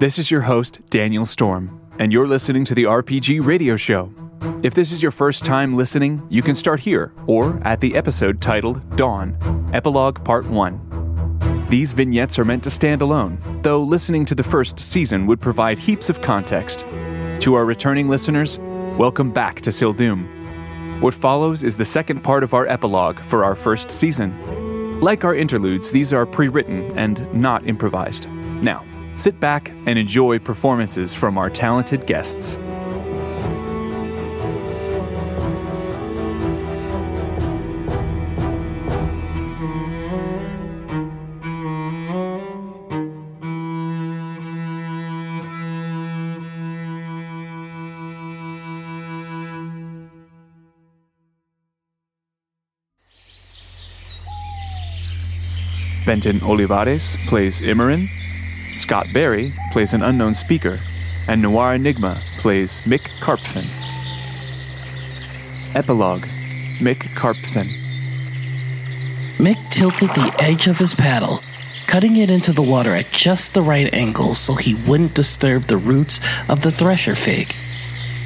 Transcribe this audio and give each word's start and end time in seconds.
This 0.00 0.16
is 0.16 0.30
your 0.30 0.42
host, 0.42 0.78
Daniel 0.90 1.26
Storm, 1.26 1.80
and 1.98 2.12
you're 2.12 2.28
listening 2.28 2.64
to 2.66 2.74
the 2.76 2.84
RPG 2.84 3.44
Radio 3.44 3.74
Show. 3.74 4.14
If 4.62 4.72
this 4.72 4.92
is 4.92 5.02
your 5.02 5.10
first 5.10 5.44
time 5.44 5.72
listening, 5.72 6.24
you 6.28 6.40
can 6.40 6.54
start 6.54 6.78
here 6.78 7.12
or 7.26 7.60
at 7.64 7.80
the 7.80 7.96
episode 7.96 8.40
titled 8.40 8.96
Dawn, 8.96 9.36
Epilogue 9.74 10.24
Part 10.24 10.46
1. 10.46 11.66
These 11.68 11.94
vignettes 11.94 12.38
are 12.38 12.44
meant 12.44 12.62
to 12.62 12.70
stand 12.70 13.02
alone, 13.02 13.40
though 13.62 13.82
listening 13.82 14.24
to 14.26 14.36
the 14.36 14.44
first 14.44 14.78
season 14.78 15.26
would 15.26 15.40
provide 15.40 15.80
heaps 15.80 16.08
of 16.08 16.22
context. 16.22 16.86
To 17.40 17.54
our 17.54 17.64
returning 17.64 18.08
listeners, 18.08 18.60
welcome 18.96 19.32
back 19.32 19.60
to 19.62 19.70
Sildum. 19.70 21.00
What 21.00 21.12
follows 21.12 21.64
is 21.64 21.76
the 21.76 21.84
second 21.84 22.22
part 22.22 22.44
of 22.44 22.54
our 22.54 22.68
epilogue 22.68 23.18
for 23.18 23.42
our 23.42 23.56
first 23.56 23.90
season. 23.90 25.00
Like 25.00 25.24
our 25.24 25.34
interludes, 25.34 25.90
these 25.90 26.12
are 26.12 26.24
pre 26.24 26.46
written 26.46 26.96
and 26.96 27.34
not 27.34 27.66
improvised. 27.66 28.30
Now, 28.62 28.84
sit 29.18 29.40
back 29.40 29.70
and 29.86 29.98
enjoy 29.98 30.38
performances 30.38 31.12
from 31.12 31.36
our 31.36 31.50
talented 31.50 32.06
guests. 32.06 32.58
Benton 56.06 56.40
Olivares 56.42 57.18
plays 57.26 57.60
Immerin, 57.60 58.08
Scott 58.78 59.08
Barry 59.12 59.52
plays 59.72 59.92
an 59.92 60.02
unknown 60.02 60.34
speaker, 60.34 60.78
and 61.26 61.42
Noir 61.42 61.74
Enigma 61.74 62.22
plays 62.38 62.80
Mick 62.82 63.08
Karpfen. 63.18 63.66
Epilogue 65.74 66.26
Mick 66.78 67.00
Karpfen. 67.16 67.66
Mick 69.36 69.58
tilted 69.70 70.10
the 70.10 70.32
edge 70.38 70.68
of 70.68 70.78
his 70.78 70.94
paddle, 70.94 71.40
cutting 71.88 72.16
it 72.16 72.30
into 72.30 72.52
the 72.52 72.62
water 72.62 72.94
at 72.94 73.10
just 73.10 73.52
the 73.52 73.62
right 73.62 73.92
angle 73.92 74.36
so 74.36 74.54
he 74.54 74.74
wouldn't 74.74 75.14
disturb 75.14 75.64
the 75.64 75.76
roots 75.76 76.20
of 76.48 76.62
the 76.62 76.70
thresher 76.70 77.16
fig. 77.16 77.52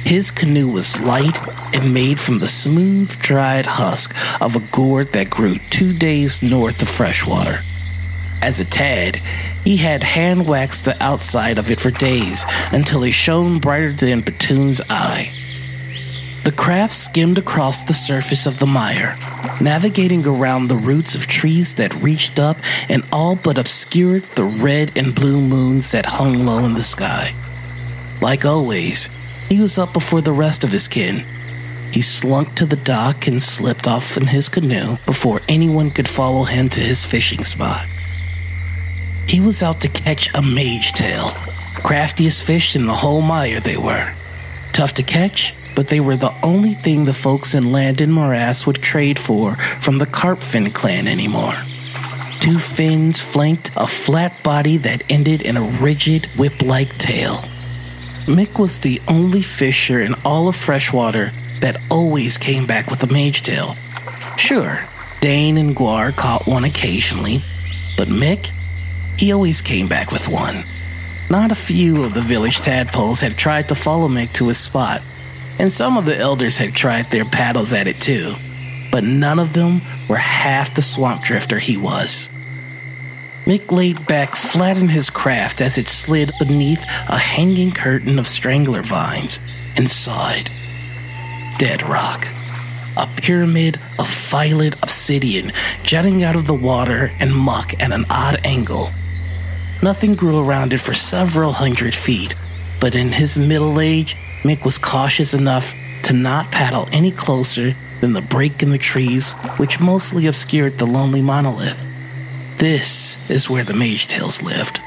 His 0.05 0.29
canoe 0.29 0.71
was 0.71 0.99
light 0.99 1.39
and 1.73 1.95
made 1.95 2.19
from 2.19 2.37
the 2.37 2.47
smooth, 2.47 3.09
dried 3.19 3.65
husk 3.65 4.15
of 4.39 4.55
a 4.55 4.59
gourd 4.59 5.13
that 5.13 5.31
grew 5.31 5.57
two 5.71 5.93
days 5.97 6.43
north 6.43 6.79
of 6.83 6.89
freshwater. 6.89 7.63
As 8.43 8.59
a 8.59 8.65
tad, 8.65 9.21
he 9.63 9.77
had 9.77 10.03
hand 10.03 10.45
waxed 10.45 10.83
the 10.83 11.01
outside 11.01 11.57
of 11.57 11.71
it 11.71 11.79
for 11.79 11.91
days 11.91 12.45
until 12.73 13.05
it 13.05 13.11
shone 13.11 13.59
brighter 13.59 13.93
than 13.93 14.19
Batoon's 14.19 14.81
eye. 14.89 15.31
The 16.43 16.51
craft 16.51 16.91
skimmed 16.91 17.37
across 17.37 17.85
the 17.85 17.93
surface 17.93 18.45
of 18.45 18.59
the 18.59 18.67
mire, 18.67 19.15
navigating 19.61 20.27
around 20.27 20.67
the 20.67 20.75
roots 20.75 21.15
of 21.15 21.25
trees 21.25 21.75
that 21.75 21.95
reached 21.95 22.37
up 22.37 22.57
and 22.89 23.05
all 23.13 23.37
but 23.37 23.57
obscured 23.57 24.23
the 24.35 24.43
red 24.43 24.91
and 24.97 25.15
blue 25.15 25.39
moons 25.39 25.91
that 25.91 26.05
hung 26.05 26.45
low 26.45 26.65
in 26.65 26.73
the 26.73 26.83
sky. 26.83 27.33
Like 28.21 28.43
always, 28.43 29.05
he 29.47 29.61
was 29.61 29.77
up 29.77 29.93
before 29.93 30.19
the 30.19 30.33
rest 30.33 30.65
of 30.65 30.71
his 30.71 30.89
kin. 30.89 31.23
He 31.93 32.01
slunk 32.01 32.55
to 32.55 32.65
the 32.65 32.75
dock 32.75 33.25
and 33.25 33.41
slipped 33.41 33.87
off 33.87 34.17
in 34.17 34.27
his 34.27 34.49
canoe 34.49 34.97
before 35.05 35.39
anyone 35.47 35.91
could 35.91 36.09
follow 36.09 36.43
him 36.43 36.67
to 36.71 36.81
his 36.81 37.05
fishing 37.05 37.45
spot. 37.45 37.87
He 39.27 39.39
was 39.39 39.63
out 39.63 39.81
to 39.81 39.87
catch 39.87 40.33
a 40.33 40.41
mage 40.41 40.93
tail. 40.93 41.31
Craftiest 41.83 42.43
fish 42.43 42.75
in 42.75 42.85
the 42.85 42.93
whole 42.93 43.21
mire 43.21 43.59
they 43.59 43.77
were. 43.77 44.13
Tough 44.73 44.93
to 44.95 45.03
catch, 45.03 45.53
but 45.75 45.87
they 45.87 45.99
were 45.99 46.17
the 46.17 46.33
only 46.43 46.73
thing 46.73 47.05
the 47.05 47.13
folks 47.13 47.53
in 47.53 47.71
Landon 47.71 48.11
Morass 48.11 48.65
would 48.67 48.81
trade 48.81 49.19
for 49.19 49.55
from 49.81 49.97
the 49.97 50.05
Karpfen 50.05 50.73
clan 50.73 51.07
anymore. 51.07 51.55
Two 52.39 52.59
fins 52.59 53.21
flanked 53.21 53.71
a 53.77 53.87
flat 53.87 54.43
body 54.43 54.77
that 54.77 55.03
ended 55.09 55.41
in 55.41 55.57
a 55.57 55.61
rigid 55.61 56.25
whip 56.37 56.61
like 56.61 56.97
tail. 56.97 57.37
Mick 58.25 58.59
was 58.59 58.79
the 58.79 59.01
only 59.07 59.41
fisher 59.41 60.01
in 60.01 60.13
all 60.25 60.47
of 60.47 60.55
freshwater 60.55 61.31
that 61.61 61.77
always 61.89 62.37
came 62.37 62.65
back 62.65 62.89
with 62.89 63.01
a 63.03 63.11
mage 63.11 63.43
tail. 63.43 63.75
Sure, 64.37 64.79
Dane 65.21 65.57
and 65.57 65.75
Guar 65.75 66.15
caught 66.15 66.45
one 66.45 66.65
occasionally, 66.65 67.41
but 67.97 68.09
Mick, 68.09 68.51
he 69.17 69.31
always 69.31 69.61
came 69.61 69.87
back 69.87 70.11
with 70.11 70.27
one. 70.27 70.63
Not 71.29 71.51
a 71.51 71.55
few 71.55 72.03
of 72.03 72.13
the 72.13 72.21
village 72.21 72.59
tadpoles 72.59 73.21
had 73.21 73.37
tried 73.37 73.69
to 73.69 73.75
follow 73.75 74.07
Mick 74.07 74.33
to 74.33 74.49
his 74.49 74.57
spot, 74.57 75.01
and 75.57 75.71
some 75.71 75.97
of 75.97 76.05
the 76.05 76.17
elders 76.17 76.57
had 76.57 76.75
tried 76.75 77.09
their 77.11 77.25
paddles 77.25 77.73
at 77.73 77.87
it 77.87 78.01
too, 78.01 78.35
but 78.91 79.03
none 79.03 79.39
of 79.39 79.53
them 79.53 79.81
were 80.07 80.17
half 80.17 80.75
the 80.75 80.81
swamp 80.81 81.23
drifter 81.23 81.59
he 81.59 81.77
was. 81.77 82.29
Mick 83.45 83.71
laid 83.71 84.05
back 84.07 84.35
flat 84.35 84.77
in 84.77 84.87
his 84.87 85.09
craft 85.09 85.59
as 85.59 85.77
it 85.77 85.89
slid 85.89 86.31
beneath 86.39 86.83
a 87.09 87.17
hanging 87.17 87.71
curtain 87.71 88.17
of 88.17 88.27
strangler 88.27 88.81
vines 88.81 89.39
and 89.75 89.89
sighed. 89.89 90.49
Dead 91.57 91.83
rock. 91.83 92.27
A 92.95 93.07
pyramid 93.17 93.77
of 93.97 94.07
violet 94.29 94.75
obsidian 94.83 95.51
jutting 95.81 96.23
out 96.23 96.35
of 96.35 96.45
the 96.47 96.53
water 96.53 97.11
and 97.19 97.33
muck 97.33 97.73
at 97.81 97.91
an 97.91 98.05
odd 98.09 98.39
angle. 98.45 98.91
Nothing 99.83 100.15
grew 100.15 100.39
around 100.39 100.71
it 100.71 100.77
for 100.77 100.93
several 100.93 101.51
hundred 101.51 101.93
feet, 101.93 102.35
but 102.79 102.95
in 102.95 103.11
his 103.11 103.37
middle 103.37 103.81
age, 103.81 104.15
Mick 104.43 104.63
was 104.63 104.77
cautious 104.77 105.33
enough 105.33 105.73
to 106.03 106.13
not 106.13 106.49
paddle 106.51 106.87
any 106.93 107.11
closer 107.11 107.75
than 107.99 108.13
the 108.13 108.21
break 108.21 108.63
in 108.63 108.69
the 108.69 108.77
trees, 108.77 109.33
which 109.57 109.81
mostly 109.81 110.25
obscured 110.25 110.77
the 110.77 110.85
lonely 110.85 111.21
monolith. 111.21 111.85
This 112.59 113.17
is 113.27 113.49
where 113.49 113.65
the 113.65 113.73
Mage 113.73 114.07
Tails 114.07 114.41
lived. 114.41 114.79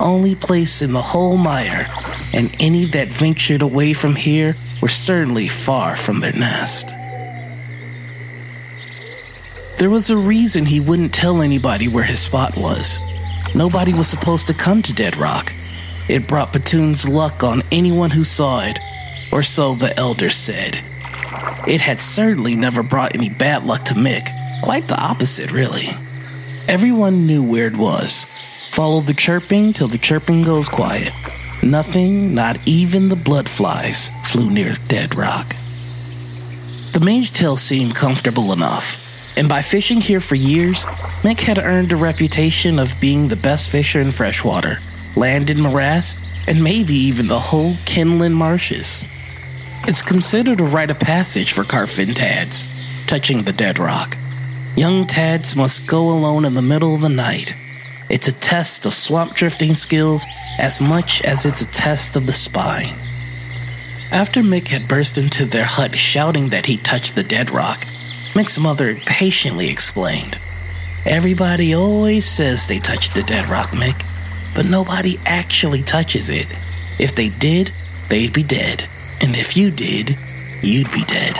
Only 0.00 0.34
place 0.34 0.80
in 0.80 0.94
the 0.94 1.02
whole 1.02 1.36
mire, 1.36 1.94
and 2.32 2.56
any 2.58 2.86
that 2.86 3.12
ventured 3.12 3.60
away 3.60 3.92
from 3.92 4.16
here 4.16 4.56
were 4.80 4.88
certainly 4.88 5.46
far 5.46 5.94
from 5.94 6.20
their 6.20 6.32
nest. 6.32 6.88
There 9.76 9.90
was 9.90 10.08
a 10.08 10.16
reason 10.16 10.64
he 10.64 10.80
wouldn't 10.80 11.12
tell 11.12 11.42
anybody 11.42 11.86
where 11.86 12.04
his 12.04 12.20
spot 12.20 12.56
was. 12.56 12.98
Nobody 13.54 13.92
was 13.92 14.08
supposed 14.08 14.46
to 14.46 14.54
come 14.54 14.82
to 14.82 14.94
Dead 14.94 15.16
Rock. 15.16 15.52
It 16.08 16.26
brought 16.26 16.52
Batoon's 16.52 17.08
luck 17.08 17.42
on 17.42 17.62
anyone 17.70 18.10
who 18.10 18.24
saw 18.24 18.64
it, 18.64 18.78
or 19.30 19.42
so 19.42 19.74
the 19.74 19.96
elders 19.98 20.36
said. 20.36 20.80
It 21.66 21.80
had 21.82 22.00
certainly 22.00 22.56
never 22.56 22.82
brought 22.82 23.14
any 23.14 23.28
bad 23.28 23.64
luck 23.64 23.84
to 23.84 23.94
Mick. 23.94 24.28
Quite 24.62 24.88
the 24.88 25.00
opposite, 25.00 25.52
really. 25.52 25.88
Everyone 26.66 27.26
knew 27.26 27.42
where 27.42 27.66
it 27.66 27.76
was. 27.76 28.26
Follow 28.72 29.00
the 29.00 29.14
chirping 29.14 29.72
till 29.72 29.88
the 29.88 29.98
chirping 29.98 30.42
goes 30.42 30.68
quiet. 30.68 31.12
Nothing, 31.62 32.34
not 32.34 32.58
even 32.66 33.08
the 33.08 33.16
blood 33.16 33.48
flies, 33.48 34.10
flew 34.24 34.50
near 34.50 34.76
Dead 34.88 35.14
Rock. 35.14 35.54
The 36.92 37.00
mage 37.00 37.32
tail 37.32 37.56
seemed 37.56 37.94
comfortable 37.94 38.52
enough, 38.52 38.96
and 39.36 39.48
by 39.48 39.62
fishing 39.62 40.00
here 40.00 40.20
for 40.20 40.34
years, 40.34 40.84
Mick 41.22 41.40
had 41.40 41.58
earned 41.58 41.92
a 41.92 41.96
reputation 41.96 42.78
of 42.78 43.00
being 43.00 43.28
the 43.28 43.36
best 43.36 43.70
fisher 43.70 44.00
in 44.00 44.12
freshwater, 44.12 44.78
Landon 45.16 45.58
Morass, 45.58 46.16
and 46.46 46.62
maybe 46.62 46.94
even 46.94 47.28
the 47.28 47.38
whole 47.38 47.74
Kinlan 47.84 48.32
marshes. 48.32 49.04
It's 49.86 50.02
considered 50.02 50.60
a 50.60 50.64
rite 50.64 50.90
of 50.90 51.00
passage 51.00 51.52
for 51.52 51.64
Karpfen 51.64 52.14
Tads, 52.14 52.68
touching 53.06 53.42
the 53.42 53.52
dead 53.52 53.78
rock. 53.78 54.16
Young 54.76 55.06
Tads 55.06 55.56
must 55.56 55.86
go 55.86 56.10
alone 56.10 56.44
in 56.44 56.54
the 56.54 56.62
middle 56.62 56.94
of 56.94 57.00
the 57.00 57.08
night. 57.08 57.54
It's 58.08 58.28
a 58.28 58.32
test 58.32 58.84
of 58.86 58.94
swamp 58.94 59.34
drifting 59.34 59.74
skills 59.74 60.26
as 60.58 60.80
much 60.80 61.22
as 61.22 61.46
it's 61.46 61.62
a 61.62 61.66
test 61.66 62.16
of 62.16 62.26
the 62.26 62.32
spine. 62.32 62.94
After 64.10 64.42
Mick 64.42 64.68
had 64.68 64.88
burst 64.88 65.16
into 65.16 65.46
their 65.46 65.64
hut 65.64 65.96
shouting 65.96 66.50
that 66.50 66.66
he 66.66 66.76
touched 66.76 67.14
the 67.14 67.22
dead 67.22 67.50
rock, 67.50 67.86
Mick's 68.34 68.58
mother 68.58 68.96
patiently 69.06 69.68
explained. 69.68 70.38
Everybody 71.04 71.74
always 71.74 72.26
says 72.26 72.66
they 72.66 72.78
touched 72.78 73.14
the 73.14 73.22
dead 73.22 73.48
rock, 73.48 73.70
Mick, 73.70 74.06
but 74.54 74.64
nobody 74.64 75.18
actually 75.26 75.82
touches 75.82 76.30
it. 76.30 76.46
If 76.98 77.14
they 77.14 77.28
did, 77.28 77.72
they'd 78.08 78.32
be 78.32 78.42
dead. 78.42 78.88
And 79.20 79.36
if 79.36 79.56
you 79.56 79.70
did, 79.70 80.16
you'd 80.62 80.90
be 80.92 81.04
dead. 81.04 81.34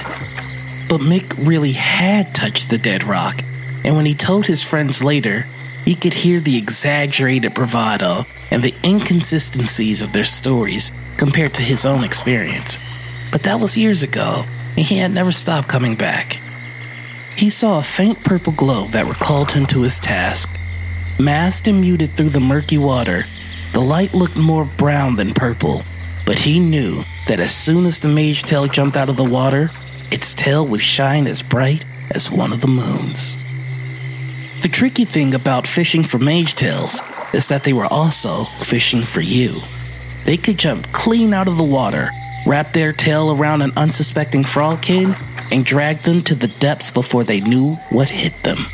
But 0.88 1.00
Mick 1.00 1.34
really 1.38 1.72
had 1.72 2.34
touched 2.34 2.68
the 2.68 2.76
dead 2.76 3.04
rock, 3.04 3.40
and 3.84 3.96
when 3.96 4.04
he 4.04 4.14
told 4.14 4.46
his 4.46 4.62
friends 4.62 5.02
later, 5.02 5.46
he 5.86 5.94
could 5.94 6.14
hear 6.14 6.40
the 6.40 6.58
exaggerated 6.58 7.54
bravado 7.54 8.24
and 8.50 8.62
the 8.62 8.74
inconsistencies 8.84 10.02
of 10.02 10.12
their 10.12 10.24
stories 10.24 10.92
compared 11.16 11.54
to 11.54 11.62
his 11.62 11.86
own 11.86 12.04
experience. 12.04 12.78
But 13.30 13.44
that 13.44 13.60
was 13.60 13.78
years 13.78 14.02
ago, 14.02 14.44
and 14.76 14.86
he 14.86 14.98
had 14.98 15.12
never 15.12 15.32
stopped 15.32 15.68
coming 15.68 15.94
back. 15.94 16.38
He 17.42 17.50
saw 17.50 17.80
a 17.80 17.82
faint 17.82 18.22
purple 18.22 18.52
glow 18.52 18.84
that 18.92 19.08
recalled 19.08 19.50
him 19.50 19.66
to 19.66 19.82
his 19.82 19.98
task. 19.98 20.48
Masked 21.18 21.66
and 21.66 21.80
muted 21.80 22.12
through 22.12 22.28
the 22.28 22.38
murky 22.38 22.78
water, 22.78 23.24
The 23.72 23.80
light 23.80 24.14
looked 24.14 24.36
more 24.36 24.64
brown 24.64 25.16
than 25.16 25.34
purple, 25.34 25.82
but 26.24 26.38
he 26.38 26.60
knew 26.60 27.02
that 27.26 27.40
as 27.40 27.52
soon 27.52 27.84
as 27.84 27.98
the 27.98 28.06
mage 28.06 28.44
tail 28.44 28.68
jumped 28.68 28.96
out 28.96 29.08
of 29.08 29.16
the 29.16 29.24
water, 29.24 29.70
its 30.12 30.34
tail 30.34 30.64
would 30.68 30.82
shine 30.82 31.26
as 31.26 31.42
bright 31.42 31.84
as 32.12 32.30
one 32.30 32.52
of 32.52 32.60
the 32.60 32.68
moons. 32.68 33.36
The 34.62 34.68
tricky 34.68 35.04
thing 35.04 35.34
about 35.34 35.66
fishing 35.66 36.04
for 36.04 36.20
mage 36.20 36.54
tails 36.54 37.00
is 37.34 37.48
that 37.48 37.64
they 37.64 37.72
were 37.72 37.92
also 37.92 38.44
fishing 38.60 39.02
for 39.02 39.20
you. 39.20 39.62
They 40.26 40.36
could 40.36 40.58
jump 40.58 40.92
clean 40.92 41.34
out 41.34 41.48
of 41.48 41.56
the 41.56 41.64
water, 41.64 42.08
wrap 42.46 42.72
their 42.72 42.92
tail 42.92 43.32
around 43.32 43.62
an 43.62 43.72
unsuspecting 43.76 44.44
frog 44.44 44.80
kid, 44.80 45.16
and 45.52 45.66
dragged 45.66 46.04
them 46.04 46.22
to 46.22 46.34
the 46.34 46.48
depths 46.48 46.90
before 46.90 47.22
they 47.22 47.40
knew 47.40 47.74
what 47.90 48.08
hit 48.08 48.42
them. 48.42 48.66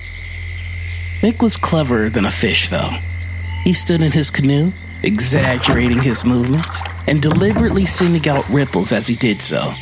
Mick 1.21 1.43
was 1.43 1.57
cleverer 1.57 2.09
than 2.09 2.25
a 2.25 2.31
fish, 2.31 2.71
though. 2.71 2.93
He 3.65 3.73
stood 3.73 4.01
in 4.01 4.13
his 4.13 4.31
canoe, 4.31 4.73
exaggerating 5.03 6.01
his 6.01 6.25
movements, 6.25 6.81
and 7.09 7.21
deliberately 7.21 7.85
sending 7.85 8.29
out 8.29 8.49
ripples 8.49 8.93
as 8.93 9.09
he 9.09 9.17
did 9.17 9.43
so. 9.43 9.73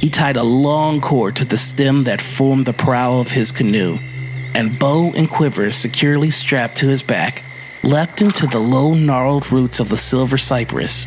He 0.00 0.10
tied 0.10 0.36
a 0.36 0.42
long 0.42 1.00
cord 1.00 1.36
to 1.36 1.44
the 1.44 1.56
stem 1.56 2.04
that 2.04 2.20
formed 2.20 2.66
the 2.66 2.72
prow 2.72 3.20
of 3.20 3.30
his 3.30 3.52
canoe, 3.52 3.98
and 4.54 4.76
bow 4.76 5.12
and 5.14 5.30
quiver 5.30 5.70
securely 5.70 6.30
strapped 6.30 6.76
to 6.78 6.88
his 6.88 7.02
back, 7.02 7.44
leapt 7.84 8.20
into 8.20 8.48
the 8.48 8.58
low 8.58 8.94
gnarled 8.94 9.52
roots 9.52 9.78
of 9.78 9.88
the 9.88 9.96
silver 9.96 10.36
cypress. 10.36 11.06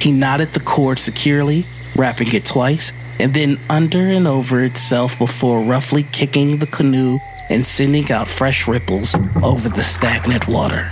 He 0.00 0.12
knotted 0.12 0.52
the 0.52 0.60
cord 0.60 1.00
securely, 1.00 1.66
wrapping 1.96 2.32
it 2.32 2.44
twice, 2.44 2.92
and 3.22 3.34
then 3.34 3.60
under 3.70 4.00
and 4.00 4.26
over 4.26 4.64
itself 4.64 5.16
before 5.16 5.60
roughly 5.60 6.02
kicking 6.02 6.58
the 6.58 6.66
canoe 6.66 7.20
and 7.48 7.64
sending 7.64 8.10
out 8.10 8.26
fresh 8.26 8.66
ripples 8.66 9.14
over 9.44 9.68
the 9.68 9.82
stagnant 9.82 10.48
water. 10.48 10.90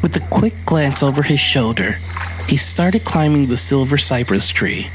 With 0.00 0.14
a 0.16 0.28
quick 0.30 0.54
glance 0.64 1.02
over 1.02 1.22
his 1.22 1.40
shoulder, 1.40 1.98
he 2.48 2.56
started 2.56 3.04
climbing 3.04 3.48
the 3.48 3.56
silver 3.56 3.98
cypress 3.98 4.50
tree. 4.50 4.88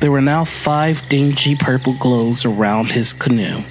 There 0.00 0.10
were 0.10 0.20
now 0.20 0.44
five 0.44 1.08
dingy 1.08 1.54
purple 1.54 1.94
glows 1.94 2.44
around 2.44 2.90
his 2.90 3.12
canoe. 3.12 3.62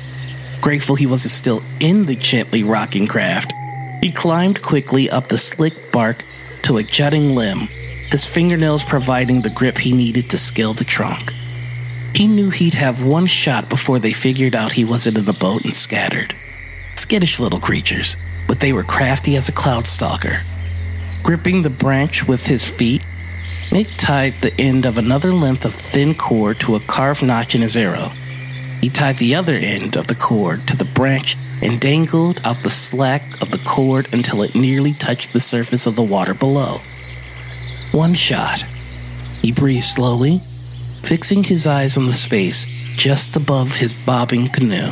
Grateful 0.62 0.96
he 0.96 1.06
wasn't 1.06 1.32
still 1.32 1.62
in 1.82 2.06
the 2.06 2.16
gently 2.16 2.64
rocking 2.64 3.08
craft, 3.08 3.54
he 4.02 4.12
climbed 4.12 4.62
quickly 4.62 5.10
up 5.10 5.28
the 5.28 5.38
slick 5.38 5.92
bark 5.92 6.24
to 6.62 6.78
a 6.78 6.84
jutting 6.84 7.36
limb, 7.36 7.68
his 8.12 8.26
fingernails 8.26 8.84
providing 8.84 9.42
the 9.42 9.50
grip 9.50 9.80
he 9.80 9.92
needed 9.92 10.30
to 10.30 10.38
scale 10.38 10.74
the 10.74 10.86
trunk. 10.86 11.34
He 12.18 12.26
knew 12.26 12.50
he'd 12.50 12.74
have 12.74 13.04
one 13.04 13.28
shot 13.28 13.70
before 13.70 14.00
they 14.00 14.12
figured 14.12 14.56
out 14.56 14.74
he 14.74 14.84
wasn't 14.84 15.20
in 15.20 15.26
the 15.26 15.34
boat 15.34 15.64
and 15.66 15.76
scattered. 15.76 16.34
Skittish 16.96 17.40
little 17.40 17.60
creatures, 17.60 18.16
but 18.48 18.60
they 18.60 18.74
were 18.74 18.82
crafty 18.82 19.36
as 19.36 19.48
a 19.48 19.52
cloud 19.52 19.86
stalker. 19.86 20.42
Gripping 21.22 21.62
the 21.62 21.70
branch 21.70 22.28
with 22.28 22.48
his 22.48 22.68
feet, 22.68 23.04
Mick 23.70 23.88
tied 24.00 24.34
the 24.42 24.60
end 24.60 24.88
of 24.88 24.98
another 24.98 25.32
length 25.32 25.64
of 25.64 25.76
thin 25.76 26.16
cord 26.16 26.60
to 26.62 26.74
a 26.74 26.80
carved 26.80 27.22
notch 27.22 27.54
in 27.54 27.62
his 27.62 27.78
arrow. 27.78 28.10
He 28.82 28.90
tied 28.90 29.18
the 29.18 29.36
other 29.36 29.54
end 29.54 29.96
of 29.96 30.08
the 30.08 30.16
cord 30.16 30.68
to 30.70 30.76
the 30.76 30.86
branch 30.86 31.38
and 31.62 31.80
dangled 31.80 32.42
out 32.44 32.64
the 32.64 32.72
slack 32.72 33.40
of 33.44 33.52
the 33.52 33.60
cord 33.60 34.12
until 34.12 34.42
it 34.42 34.56
nearly 34.56 34.94
touched 34.94 35.34
the 35.34 35.40
surface 35.40 35.86
of 35.86 35.96
the 35.96 36.02
water 36.02 36.34
below. 36.34 36.82
One 37.92 38.16
shot. 38.16 38.66
He 39.44 39.52
breathed 39.52 39.86
slowly, 39.86 40.42
fixing 41.04 41.44
his 41.44 41.68
eyes 41.68 41.98
on 41.98 42.06
the 42.06 42.14
space 42.14 42.66
just 42.96 43.36
above 43.36 43.76
his 43.76 43.94
bobbing 43.94 44.50
canoe. 44.50 44.92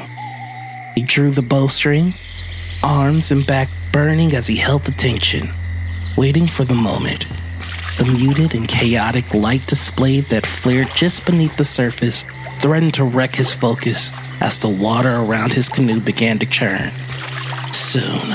He 0.95 1.01
drew 1.01 1.31
the 1.31 1.41
bowstring, 1.41 2.13
arms 2.83 3.31
and 3.31 3.45
back 3.45 3.69
burning 3.91 4.33
as 4.33 4.47
he 4.47 4.55
held 4.55 4.83
the 4.83 4.91
tension, 4.91 5.49
waiting 6.17 6.47
for 6.47 6.63
the 6.63 6.75
moment. 6.75 7.25
The 7.97 8.05
muted 8.05 8.53
and 8.53 8.67
chaotic 8.67 9.33
light 9.33 9.65
displayed 9.67 10.29
that 10.29 10.45
flared 10.45 10.89
just 10.95 11.25
beneath 11.25 11.55
the 11.57 11.65
surface 11.65 12.25
threatened 12.59 12.93
to 12.95 13.03
wreck 13.03 13.35
his 13.35 13.53
focus 13.53 14.11
as 14.41 14.59
the 14.59 14.69
water 14.69 15.15
around 15.15 15.53
his 15.53 15.69
canoe 15.69 15.99
began 15.99 16.37
to 16.39 16.45
churn. 16.45 16.91
Soon, 17.71 18.33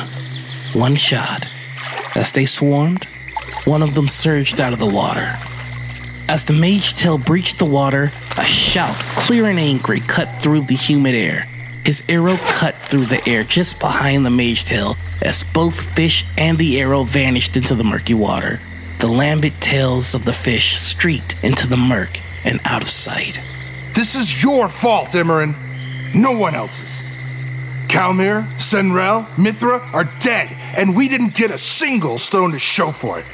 one 0.72 0.96
shot. 0.96 1.46
As 2.14 2.32
they 2.32 2.46
swarmed, 2.46 3.04
one 3.64 3.82
of 3.82 3.94
them 3.94 4.08
surged 4.08 4.60
out 4.60 4.72
of 4.72 4.78
the 4.78 4.86
water. 4.86 5.36
As 6.30 6.44
the 6.44 6.52
mage 6.52 6.94
tail 6.94 7.18
breached 7.18 7.58
the 7.58 7.64
water, 7.64 8.12
a 8.38 8.44
shout, 8.44 8.94
clear 8.94 9.46
and 9.46 9.58
angry, 9.58 9.98
cut 9.98 10.28
through 10.40 10.60
the 10.60 10.76
humid 10.76 11.16
air. 11.16 11.48
His 11.84 12.04
arrow 12.08 12.36
cut 12.36 12.76
through 12.76 13.06
the 13.06 13.20
air 13.28 13.42
just 13.42 13.80
behind 13.80 14.24
the 14.24 14.30
mage 14.30 14.64
tail 14.64 14.94
as 15.22 15.42
both 15.42 15.74
fish 15.96 16.24
and 16.38 16.56
the 16.56 16.80
arrow 16.80 17.02
vanished 17.02 17.56
into 17.56 17.74
the 17.74 17.82
murky 17.82 18.14
water. 18.14 18.60
The 19.00 19.08
lambent 19.08 19.60
tails 19.60 20.14
of 20.14 20.24
the 20.24 20.32
fish 20.32 20.76
streaked 20.76 21.34
into 21.42 21.66
the 21.66 21.76
murk 21.76 22.20
and 22.44 22.60
out 22.64 22.82
of 22.82 22.88
sight. 22.88 23.40
This 23.94 24.14
is 24.14 24.40
your 24.40 24.68
fault, 24.68 25.08
Immerin. 25.08 25.56
No 26.14 26.30
one 26.30 26.54
else's. 26.54 27.02
Kalmir, 27.88 28.42
Senrel, 28.56 29.26
Mithra 29.36 29.80
are 29.92 30.04
dead, 30.20 30.56
and 30.76 30.94
we 30.94 31.08
didn't 31.08 31.34
get 31.34 31.50
a 31.50 31.58
single 31.58 32.18
stone 32.18 32.52
to 32.52 32.58
show 32.60 32.92
for 32.92 33.18
it. 33.18 33.26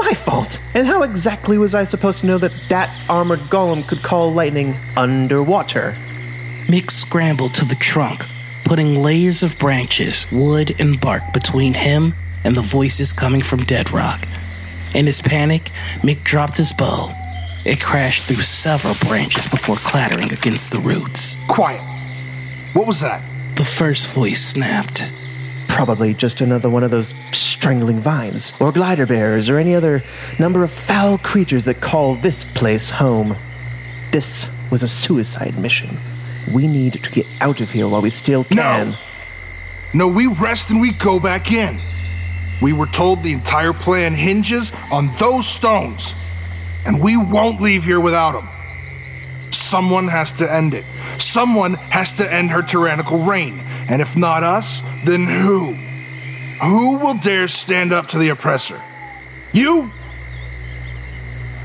My 0.00 0.14
fault. 0.14 0.60
And 0.74 0.86
how 0.86 1.02
exactly 1.02 1.58
was 1.58 1.74
I 1.74 1.84
supposed 1.84 2.20
to 2.20 2.26
know 2.26 2.38
that 2.38 2.52
that 2.70 2.90
armored 3.08 3.40
golem 3.50 3.86
could 3.86 4.02
call 4.02 4.32
lightning 4.32 4.74
underwater? 4.96 5.94
Mick 6.68 6.90
scrambled 6.90 7.52
to 7.54 7.66
the 7.66 7.74
trunk, 7.74 8.26
putting 8.64 9.02
layers 9.02 9.42
of 9.42 9.58
branches, 9.58 10.26
wood, 10.32 10.74
and 10.80 10.98
bark 10.98 11.22
between 11.34 11.74
him 11.74 12.14
and 12.44 12.56
the 12.56 12.62
voices 12.62 13.12
coming 13.12 13.42
from 13.42 13.64
Dead 13.64 13.92
Rock. 13.92 14.26
In 14.94 15.06
his 15.06 15.20
panic, 15.20 15.70
Mick 16.00 16.24
dropped 16.24 16.56
his 16.56 16.72
bow. 16.72 17.12
It 17.66 17.78
crashed 17.80 18.24
through 18.24 18.42
several 18.42 18.94
branches 19.06 19.46
before 19.48 19.76
clattering 19.76 20.32
against 20.32 20.70
the 20.70 20.80
roots. 20.80 21.36
Quiet. 21.46 21.82
What 22.72 22.86
was 22.86 23.00
that? 23.02 23.22
The 23.56 23.64
first 23.64 24.08
voice 24.14 24.42
snapped. 24.42 25.12
Probably 25.68 26.14
just 26.14 26.40
another 26.40 26.70
one 26.70 26.84
of 26.84 26.90
those 26.90 27.12
strangling 27.60 27.98
vines, 27.98 28.54
or 28.58 28.72
glider 28.72 29.04
bears, 29.04 29.50
or 29.50 29.58
any 29.58 29.74
other 29.74 30.02
number 30.38 30.64
of 30.64 30.70
foul 30.70 31.18
creatures 31.18 31.66
that 31.66 31.78
call 31.78 32.14
this 32.14 32.42
place 32.42 32.88
home. 32.88 33.36
This 34.12 34.46
was 34.70 34.82
a 34.82 34.88
suicide 34.88 35.58
mission. 35.58 35.98
We 36.54 36.66
need 36.66 36.94
to 36.94 37.10
get 37.10 37.26
out 37.42 37.60
of 37.60 37.70
here 37.70 37.86
while 37.86 38.00
we 38.00 38.08
still 38.08 38.44
can. 38.44 38.92
No. 38.92 38.96
No, 39.92 40.08
we 40.08 40.26
rest 40.26 40.70
and 40.70 40.80
we 40.80 40.92
go 40.92 41.20
back 41.20 41.52
in. 41.52 41.78
We 42.62 42.72
were 42.72 42.86
told 42.86 43.22
the 43.22 43.32
entire 43.32 43.74
plan 43.74 44.14
hinges 44.14 44.72
on 44.90 45.10
those 45.18 45.46
stones, 45.46 46.14
and 46.86 46.98
we 46.98 47.18
won't 47.18 47.60
leave 47.60 47.84
here 47.84 48.00
without 48.00 48.32
them. 48.32 48.48
Someone 49.50 50.08
has 50.08 50.32
to 50.32 50.50
end 50.50 50.72
it. 50.72 50.86
Someone 51.18 51.74
has 51.74 52.14
to 52.14 52.32
end 52.32 52.52
her 52.52 52.62
tyrannical 52.62 53.18
reign. 53.18 53.60
And 53.86 54.00
if 54.00 54.16
not 54.16 54.44
us, 54.44 54.80
then 55.04 55.26
who? 55.26 55.76
Who 56.62 56.98
will 56.98 57.14
dare 57.14 57.48
stand 57.48 57.92
up 57.92 58.08
to 58.08 58.18
the 58.18 58.28
oppressor? 58.28 58.80
You? 59.52 59.90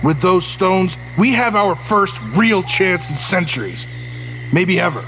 With 0.04 0.22
those 0.22 0.46
stones, 0.46 0.98
we 1.18 1.34
have 1.34 1.56
our 1.56 1.76
first 1.76 2.22
real 2.36 2.64
chance 2.64 3.10
in 3.10 3.16
centuries. 3.16 3.88
Maybe 4.54 4.80
ever. 4.80 5.04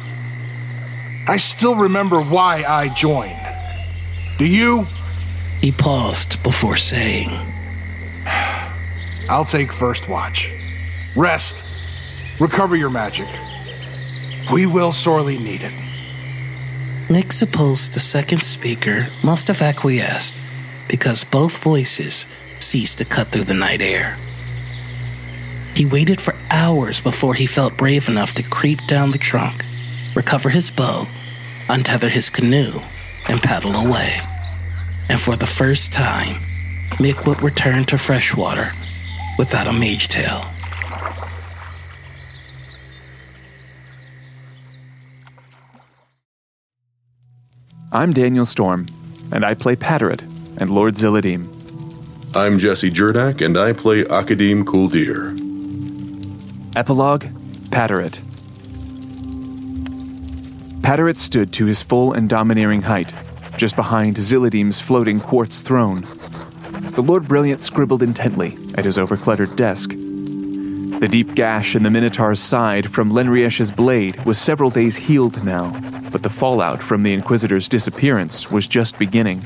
I 1.27 1.37
still 1.37 1.75
remember 1.75 2.21
why 2.21 2.63
I 2.63 2.89
joined. 2.89 3.39
Do 4.37 4.45
you? 4.45 4.87
He 5.61 5.71
paused 5.71 6.41
before 6.43 6.77
saying, 6.77 7.29
I'll 9.29 9.45
take 9.45 9.71
first 9.71 10.09
watch. 10.09 10.51
Rest. 11.15 11.63
Recover 12.39 12.75
your 12.75 12.89
magic. 12.89 13.27
We 14.51 14.65
will 14.65 14.91
sorely 14.91 15.37
need 15.37 15.63
it. 15.63 15.86
Mick 17.07 17.31
supposed 17.31 17.93
the 17.93 18.01
second 18.01 18.43
speaker 18.43 19.07
must 19.23 19.47
have 19.47 19.61
acquiesced 19.61 20.35
because 20.89 21.23
both 21.23 21.63
voices 21.63 22.25
ceased 22.59 22.97
to 22.97 23.05
cut 23.05 23.29
through 23.29 23.45
the 23.45 23.53
night 23.53 23.81
air. 23.81 24.17
He 25.73 25.85
waited 25.85 26.19
for 26.19 26.35
hours 26.51 26.99
before 26.99 27.35
he 27.35 27.45
felt 27.45 27.77
brave 27.77 28.09
enough 28.09 28.33
to 28.33 28.43
creep 28.43 28.79
down 28.87 29.11
the 29.11 29.17
trunk, 29.17 29.63
recover 30.15 30.49
his 30.49 30.69
bow, 30.69 31.07
untether 31.67 32.09
his 32.09 32.29
canoe, 32.29 32.81
and 33.29 33.41
paddle 33.41 33.75
away. 33.75 34.19
And 35.07 35.21
for 35.21 35.37
the 35.37 35.47
first 35.47 35.93
time, 35.93 36.41
Mick 36.99 37.25
would 37.25 37.41
return 37.41 37.85
to 37.85 37.97
freshwater 37.97 38.73
without 39.37 39.67
a 39.67 39.71
mage 39.71 40.09
tail. 40.09 40.51
I'm 47.89 48.11
Daniel 48.11 48.43
Storm, 48.43 48.85
and 49.31 49.45
I 49.45 49.53
play 49.53 49.77
Pataret 49.77 50.19
and 50.57 50.69
Lord 50.69 50.95
Zilladim. 50.95 51.47
I'm 52.35 52.59
Jesse 52.59 52.91
Jurdak, 52.91 53.39
and 53.39 53.57
I 53.57 53.71
play 53.71 54.03
Akadim 54.03 54.65
Kuldir. 54.65 55.31
Epilogue 56.75 57.23
Pataret. 57.69 58.19
Pataret 60.81 61.17
stood 61.17 61.53
to 61.53 61.65
his 61.65 61.81
full 61.81 62.11
and 62.11 62.27
domineering 62.27 62.81
height, 62.81 63.13
just 63.55 63.77
behind 63.77 64.17
Zilladim's 64.17 64.81
floating 64.81 65.21
quartz 65.21 65.61
throne. 65.61 66.01
the 66.91 67.01
Lord 67.01 67.25
Brilliant 67.29 67.61
scribbled 67.61 68.03
intently 68.03 68.57
at 68.75 68.83
his 68.83 68.97
overcluttered 68.97 69.55
desk. 69.55 69.91
The 70.99 71.07
deep 71.07 71.35
gash 71.35 71.73
in 71.73 71.83
the 71.83 71.89
Minotaur's 71.89 72.41
side 72.41 72.91
from 72.91 73.11
Lenriesh's 73.11 73.71
blade 73.71 74.25
was 74.25 74.37
several 74.37 74.71
days 74.71 74.97
healed 74.97 75.45
now, 75.45 75.71
but 76.17 76.23
the 76.23 76.29
fallout 76.31 76.81
from 76.81 77.03
the 77.03 77.13
Inquisitor's 77.13 77.69
disappearance 77.69 78.49
was 78.49 78.67
just 78.67 78.97
beginning. 78.97 79.45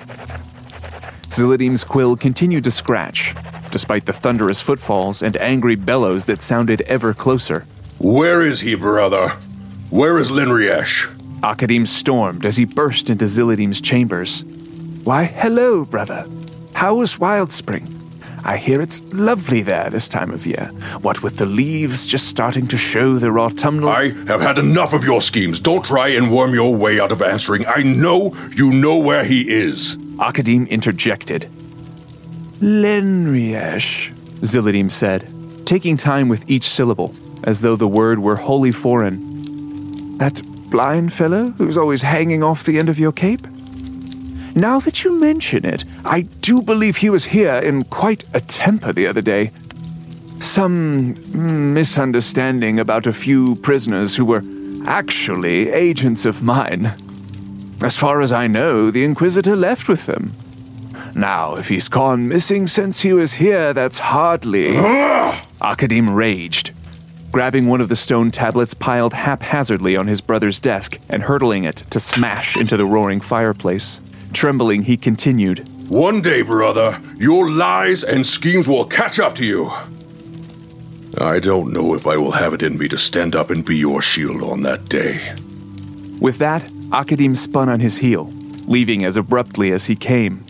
Zilladim's 1.29 1.83
quill 1.83 2.15
continued 2.15 2.63
to 2.63 2.71
scratch, 2.71 3.35
despite 3.71 4.05
the 4.05 4.13
thunderous 4.13 4.61
footfalls 4.61 5.21
and 5.21 5.35
angry 5.35 5.75
bellows 5.75 6.27
that 6.27 6.41
sounded 6.41 6.79
ever 6.83 7.13
closer. 7.13 7.65
Where 7.99 8.41
is 8.41 8.61
he, 8.61 8.75
brother? 8.75 9.31
Where 9.89 10.17
is 10.17 10.31
Lenriesh? 10.31 11.13
Akadim 11.41 11.85
stormed 11.85 12.45
as 12.45 12.55
he 12.55 12.63
burst 12.63 13.09
into 13.09 13.27
Zilladim's 13.27 13.81
chambers. 13.81 14.45
Why, 15.03 15.25
hello, 15.25 15.83
brother. 15.83 16.25
How 16.73 16.95
was 16.95 17.17
Wildspring? 17.17 18.00
I 18.43 18.57
hear 18.57 18.81
it's 18.81 19.01
lovely 19.13 19.61
there 19.61 19.89
this 19.89 20.07
time 20.07 20.31
of 20.31 20.45
year. 20.45 20.71
What 21.01 21.21
with 21.21 21.37
the 21.37 21.45
leaves 21.45 22.07
just 22.07 22.27
starting 22.27 22.67
to 22.67 22.77
show 22.77 23.15
their 23.15 23.39
autumnal. 23.39 23.89
I 23.89 24.09
have 24.25 24.41
had 24.41 24.57
enough 24.57 24.93
of 24.93 25.03
your 25.03 25.21
schemes. 25.21 25.59
Don't 25.59 25.85
try 25.85 26.09
and 26.09 26.31
worm 26.31 26.53
your 26.53 26.75
way 26.75 26.99
out 26.99 27.11
of 27.11 27.21
answering. 27.21 27.65
I 27.67 27.83
know 27.83 28.35
you 28.55 28.71
know 28.71 28.97
where 28.97 29.23
he 29.23 29.49
is. 29.49 29.95
Akadim 30.17 30.69
interjected. 30.69 31.47
Lenriesh, 32.59 34.11
Zilladim 34.41 34.91
said, 34.91 35.27
taking 35.65 35.97
time 35.97 36.27
with 36.29 36.49
each 36.49 36.63
syllable, 36.63 37.13
as 37.43 37.61
though 37.61 37.75
the 37.75 37.87
word 37.87 38.19
were 38.19 38.35
wholly 38.35 38.71
foreign. 38.71 40.17
That 40.17 40.41
blind 40.69 41.11
fellow 41.13 41.51
who's 41.57 41.77
always 41.77 42.01
hanging 42.01 42.43
off 42.43 42.63
the 42.63 42.79
end 42.79 42.89
of 42.89 42.97
your 42.97 43.11
cape? 43.11 43.45
Now 44.55 44.79
that 44.79 45.03
you 45.03 45.19
mention 45.19 45.65
it, 45.65 45.83
I 46.03 46.21
do 46.41 46.61
believe 46.61 46.97
he 46.97 47.09
was 47.09 47.25
here 47.25 47.55
in 47.55 47.83
quite 47.83 48.25
a 48.33 48.41
temper 48.41 48.91
the 48.91 49.07
other 49.07 49.21
day. 49.21 49.51
Some 50.39 51.73
misunderstanding 51.73 52.79
about 52.79 53.07
a 53.07 53.13
few 53.13 53.55
prisoners 53.57 54.15
who 54.15 54.25
were 54.25 54.43
actually 54.85 55.69
agents 55.69 56.25
of 56.25 56.43
mine. 56.43 56.93
As 57.81 57.97
far 57.97 58.21
as 58.21 58.31
I 58.31 58.47
know, 58.47 58.91
the 58.91 59.03
Inquisitor 59.03 59.55
left 59.55 59.87
with 59.87 60.05
them. 60.05 60.33
Now, 61.15 61.55
if 61.55 61.69
he's 61.69 61.89
gone 61.89 62.27
missing 62.27 62.67
since 62.67 63.01
he 63.01 63.13
was 63.13 63.33
here, 63.33 63.73
that's 63.73 63.99
hardly. 63.99 64.73
Akadim 65.61 66.13
raged, 66.13 66.71
grabbing 67.31 67.67
one 67.67 67.81
of 67.81 67.89
the 67.89 67.95
stone 67.95 68.31
tablets 68.31 68.73
piled 68.73 69.13
haphazardly 69.13 69.95
on 69.95 70.07
his 70.07 70.21
brother's 70.21 70.59
desk 70.59 70.99
and 71.09 71.23
hurtling 71.23 71.63
it 71.63 71.77
to 71.89 71.99
smash 71.99 72.57
into 72.57 72.77
the 72.77 72.85
roaring 72.85 73.19
fireplace. 73.19 74.01
Trembling, 74.33 74.83
he 74.83 74.97
continued, 74.97 75.67
One 75.89 76.21
day, 76.21 76.41
brother, 76.41 76.99
your 77.17 77.49
lies 77.49 78.03
and 78.03 78.25
schemes 78.25 78.67
will 78.67 78.85
catch 78.85 79.19
up 79.19 79.35
to 79.35 79.45
you. 79.45 79.71
I 81.17 81.39
don't 81.39 81.73
know 81.73 81.93
if 81.93 82.07
I 82.07 82.17
will 82.17 82.31
have 82.31 82.53
it 82.53 82.63
in 82.63 82.77
me 82.77 82.87
to 82.87 82.97
stand 82.97 83.35
up 83.35 83.49
and 83.49 83.65
be 83.65 83.77
your 83.77 84.01
shield 84.01 84.41
on 84.41 84.63
that 84.63 84.87
day. 84.87 85.35
With 86.21 86.37
that, 86.37 86.63
Akadim 86.91 87.35
spun 87.35 87.67
on 87.67 87.79
his 87.79 87.97
heel, 87.97 88.31
leaving 88.65 89.03
as 89.03 89.17
abruptly 89.17 89.71
as 89.71 89.85
he 89.85 89.95
came. 89.95 90.43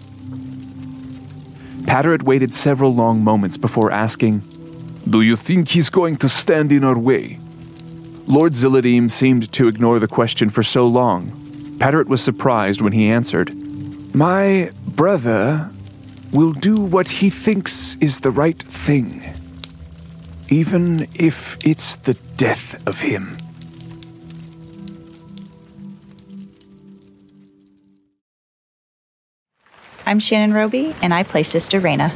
Pataret 1.84 2.24
waited 2.24 2.54
several 2.54 2.94
long 2.94 3.24
moments 3.24 3.58
before 3.58 3.92
asking, 3.92 4.40
Do 5.10 5.22
you 5.22 5.36
think 5.36 5.70
he's 5.70 5.90
going 5.90 6.18
to 6.18 6.30
stand 6.30 6.72
in 6.72 6.84
our 6.84 6.98
way? 6.98 7.40
Lord 8.28 8.54
Zilladim 8.54 9.10
seemed 9.10 9.52
to 9.54 9.68
ignore 9.68 10.00
the 10.00 10.08
question 10.08 10.50
for 10.50 10.64
so 10.64 10.86
long. 10.88 11.32
Pataret 11.80 12.08
was 12.08 12.24
surprised 12.24 12.82
when 12.82 12.94
he 12.94 13.10
answered, 13.10 13.50
My 14.14 14.72
brother 14.86 15.70
will 16.34 16.52
do 16.52 16.76
what 16.76 17.08
he 17.08 17.30
thinks 17.30 17.96
is 18.02 18.20
the 18.20 18.32
right 18.32 18.58
thing, 18.58 19.24
even 20.50 21.08
if 21.16 21.58
it's 21.66 21.96
the 21.96 22.16
death 22.36 22.86
of 22.88 23.00
him. 23.00 23.38
I'm 30.06 30.20
Shannon 30.20 30.54
Roby, 30.54 30.94
and 31.02 31.14
I 31.14 31.24
play 31.24 31.44
Sister 31.44 31.80
Raina. 31.80 32.12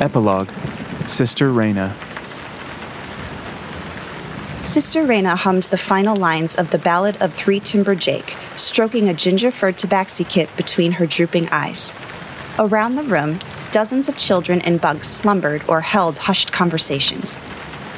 Epilogue 0.00 0.50
Sister 1.08 1.50
Raina. 1.50 1.92
Sister 4.70 5.04
Raina 5.04 5.36
hummed 5.36 5.64
the 5.64 5.76
final 5.76 6.14
lines 6.14 6.54
of 6.54 6.70
the 6.70 6.78
Ballad 6.78 7.16
of 7.20 7.34
Three 7.34 7.58
Timber 7.58 7.96
Jake, 7.96 8.36
stroking 8.54 9.08
a 9.08 9.14
ginger 9.14 9.50
furred 9.50 9.76
tabaxi 9.76 10.24
kit 10.24 10.48
between 10.56 10.92
her 10.92 11.06
drooping 11.06 11.48
eyes. 11.48 11.92
Around 12.56 12.94
the 12.94 13.02
room, 13.02 13.40
dozens 13.72 14.08
of 14.08 14.16
children 14.16 14.60
in 14.60 14.78
bunks 14.78 15.08
slumbered 15.08 15.64
or 15.66 15.80
held 15.80 16.18
hushed 16.18 16.52
conversations. 16.52 17.42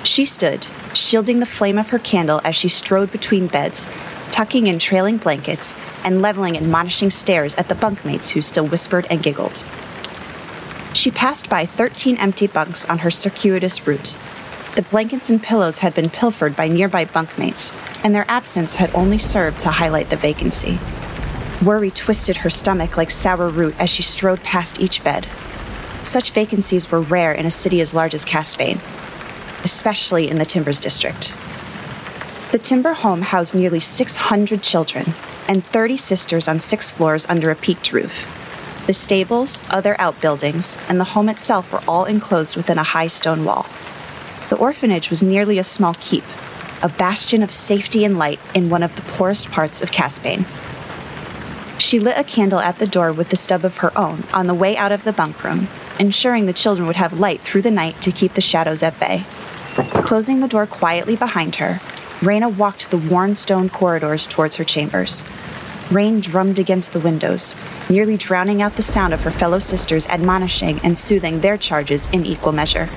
She 0.02 0.24
stood, 0.24 0.66
shielding 0.94 1.40
the 1.40 1.44
flame 1.44 1.76
of 1.76 1.90
her 1.90 1.98
candle 1.98 2.40
as 2.42 2.56
she 2.56 2.70
strode 2.70 3.12
between 3.12 3.48
beds, 3.48 3.86
tucking 4.30 4.66
in 4.66 4.78
trailing 4.78 5.18
blankets 5.18 5.76
and 6.04 6.22
leveling 6.22 6.56
admonishing 6.56 7.10
stares 7.10 7.54
at 7.56 7.68
the 7.68 7.74
bunkmates 7.74 8.30
who 8.30 8.40
still 8.40 8.66
whispered 8.66 9.06
and 9.10 9.22
giggled. 9.22 9.66
She 10.94 11.10
passed 11.10 11.50
by 11.50 11.66
13 11.66 12.16
empty 12.16 12.46
bunks 12.46 12.86
on 12.86 13.00
her 13.00 13.10
circuitous 13.10 13.86
route. 13.86 14.16
The 14.74 14.82
blankets 14.82 15.28
and 15.28 15.42
pillows 15.42 15.78
had 15.78 15.92
been 15.92 16.08
pilfered 16.08 16.56
by 16.56 16.66
nearby 16.66 17.04
bunkmates, 17.04 17.74
and 18.02 18.14
their 18.14 18.24
absence 18.26 18.76
had 18.76 18.94
only 18.94 19.18
served 19.18 19.58
to 19.60 19.70
highlight 19.70 20.08
the 20.08 20.16
vacancy. 20.16 20.80
Worry 21.62 21.90
twisted 21.90 22.38
her 22.38 22.48
stomach 22.48 22.96
like 22.96 23.10
sour 23.10 23.50
root 23.50 23.74
as 23.78 23.90
she 23.90 24.02
strode 24.02 24.42
past 24.42 24.80
each 24.80 25.04
bed. 25.04 25.28
Such 26.02 26.30
vacancies 26.30 26.90
were 26.90 27.02
rare 27.02 27.34
in 27.34 27.44
a 27.44 27.50
city 27.50 27.82
as 27.82 27.92
large 27.92 28.14
as 28.14 28.24
Casbane, 28.24 28.80
especially 29.62 30.30
in 30.30 30.38
the 30.38 30.46
Timbers 30.46 30.80
district. 30.80 31.36
The 32.50 32.58
timber 32.58 32.94
home 32.94 33.20
housed 33.20 33.54
nearly 33.54 33.80
600 33.80 34.62
children 34.62 35.14
and 35.48 35.66
30 35.66 35.98
sisters 35.98 36.48
on 36.48 36.60
six 36.60 36.90
floors 36.90 37.26
under 37.28 37.50
a 37.50 37.56
peaked 37.56 37.92
roof. 37.92 38.26
The 38.86 38.94
stables, 38.94 39.62
other 39.68 40.00
outbuildings, 40.00 40.78
and 40.88 40.98
the 40.98 41.04
home 41.04 41.28
itself 41.28 41.72
were 41.72 41.82
all 41.86 42.06
enclosed 42.06 42.56
within 42.56 42.78
a 42.78 42.82
high 42.82 43.06
stone 43.06 43.44
wall. 43.44 43.66
The 44.52 44.58
orphanage 44.58 45.08
was 45.08 45.22
nearly 45.22 45.56
a 45.56 45.64
small 45.64 45.96
keep, 45.98 46.24
a 46.82 46.90
bastion 46.90 47.42
of 47.42 47.50
safety 47.50 48.04
and 48.04 48.18
light 48.18 48.38
in 48.52 48.68
one 48.68 48.82
of 48.82 48.94
the 48.96 49.00
poorest 49.00 49.50
parts 49.50 49.80
of 49.80 49.92
Casbane. 49.92 50.44
She 51.78 51.98
lit 51.98 52.18
a 52.18 52.22
candle 52.22 52.58
at 52.58 52.78
the 52.78 52.86
door 52.86 53.14
with 53.14 53.30
the 53.30 53.36
stub 53.38 53.64
of 53.64 53.78
her 53.78 53.96
own 53.96 54.24
on 54.30 54.48
the 54.48 54.54
way 54.54 54.76
out 54.76 54.92
of 54.92 55.04
the 55.04 55.12
bunk 55.14 55.42
room, 55.42 55.68
ensuring 55.98 56.44
the 56.44 56.52
children 56.52 56.86
would 56.86 56.96
have 56.96 57.18
light 57.18 57.40
through 57.40 57.62
the 57.62 57.70
night 57.70 58.02
to 58.02 58.12
keep 58.12 58.34
the 58.34 58.42
shadows 58.42 58.82
at 58.82 59.00
bay. 59.00 59.24
Closing 60.04 60.40
the 60.40 60.48
door 60.48 60.66
quietly 60.66 61.16
behind 61.16 61.56
her, 61.56 61.80
Raina 62.20 62.54
walked 62.54 62.90
the 62.90 62.98
worn 62.98 63.34
stone 63.34 63.70
corridors 63.70 64.26
towards 64.26 64.56
her 64.56 64.64
chambers. 64.64 65.24
Rain 65.90 66.20
drummed 66.20 66.58
against 66.58 66.92
the 66.92 67.00
windows, 67.00 67.54
nearly 67.88 68.18
drowning 68.18 68.60
out 68.60 68.76
the 68.76 68.82
sound 68.82 69.14
of 69.14 69.22
her 69.22 69.30
fellow 69.30 69.60
sisters 69.60 70.06
admonishing 70.08 70.78
and 70.84 70.98
soothing 70.98 71.40
their 71.40 71.56
charges 71.56 72.06
in 72.08 72.26
equal 72.26 72.52
measure. 72.52 72.90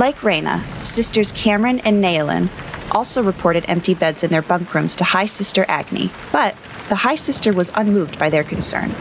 Like 0.00 0.20
Raina, 0.20 0.64
sisters 0.86 1.30
Cameron 1.30 1.80
and 1.80 2.02
Naelin 2.02 2.48
also 2.90 3.22
reported 3.22 3.66
empty 3.68 3.92
beds 3.92 4.22
in 4.24 4.30
their 4.30 4.40
bunk 4.40 4.72
rooms 4.72 4.96
to 4.96 5.04
High 5.04 5.26
Sister 5.26 5.66
Agni, 5.68 6.10
but 6.32 6.56
the 6.88 6.94
High 6.94 7.16
Sister 7.16 7.52
was 7.52 7.70
unmoved 7.74 8.18
by 8.18 8.30
their 8.30 8.42
concern. 8.42 8.92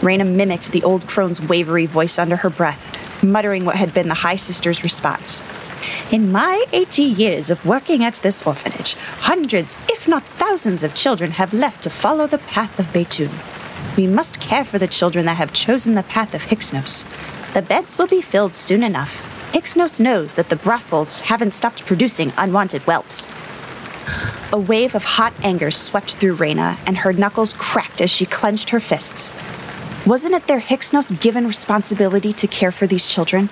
Raina 0.00 0.26
mimicked 0.26 0.72
the 0.72 0.82
old 0.82 1.06
crone's 1.06 1.42
wavery 1.42 1.84
voice 1.84 2.18
under 2.18 2.36
her 2.36 2.48
breath, 2.48 2.90
muttering 3.22 3.66
what 3.66 3.76
had 3.76 3.92
been 3.92 4.08
the 4.08 4.14
High 4.14 4.36
Sister's 4.36 4.82
response. 4.82 5.42
In 6.10 6.32
my 6.32 6.64
80 6.72 7.02
years 7.02 7.50
of 7.50 7.66
working 7.66 8.02
at 8.02 8.14
this 8.14 8.46
orphanage, 8.46 8.94
hundreds, 8.94 9.76
if 9.90 10.08
not 10.08 10.24
thousands, 10.38 10.82
of 10.82 10.94
children 10.94 11.32
have 11.32 11.52
left 11.52 11.82
to 11.82 11.90
follow 11.90 12.26
the 12.26 12.38
path 12.38 12.78
of 12.78 12.86
Beytun. 12.94 13.30
We 13.94 14.06
must 14.06 14.40
care 14.40 14.64
for 14.64 14.78
the 14.78 14.88
children 14.88 15.26
that 15.26 15.36
have 15.36 15.52
chosen 15.52 15.92
the 15.92 16.02
path 16.02 16.32
of 16.32 16.44
Hixnos. 16.44 17.04
The 17.52 17.60
beds 17.60 17.98
will 17.98 18.06
be 18.06 18.22
filled 18.22 18.56
soon 18.56 18.82
enough. 18.82 19.22
Hixnos 19.54 20.00
knows 20.00 20.34
that 20.34 20.48
the 20.48 20.56
brothels 20.56 21.20
haven't 21.20 21.54
stopped 21.54 21.86
producing 21.86 22.32
unwanted 22.36 22.82
whelps. 22.82 23.28
A 24.52 24.58
wave 24.58 24.96
of 24.96 25.04
hot 25.04 25.32
anger 25.44 25.70
swept 25.70 26.16
through 26.16 26.38
Raina, 26.38 26.76
and 26.86 26.96
her 26.96 27.12
knuckles 27.12 27.52
cracked 27.52 28.00
as 28.00 28.10
she 28.10 28.26
clenched 28.26 28.70
her 28.70 28.80
fists. 28.80 29.32
Wasn't 30.04 30.34
it 30.34 30.48
their 30.48 30.60
Hixnos 30.60 31.20
given 31.20 31.46
responsibility 31.46 32.32
to 32.32 32.48
care 32.48 32.72
for 32.72 32.88
these 32.88 33.06
children? 33.06 33.48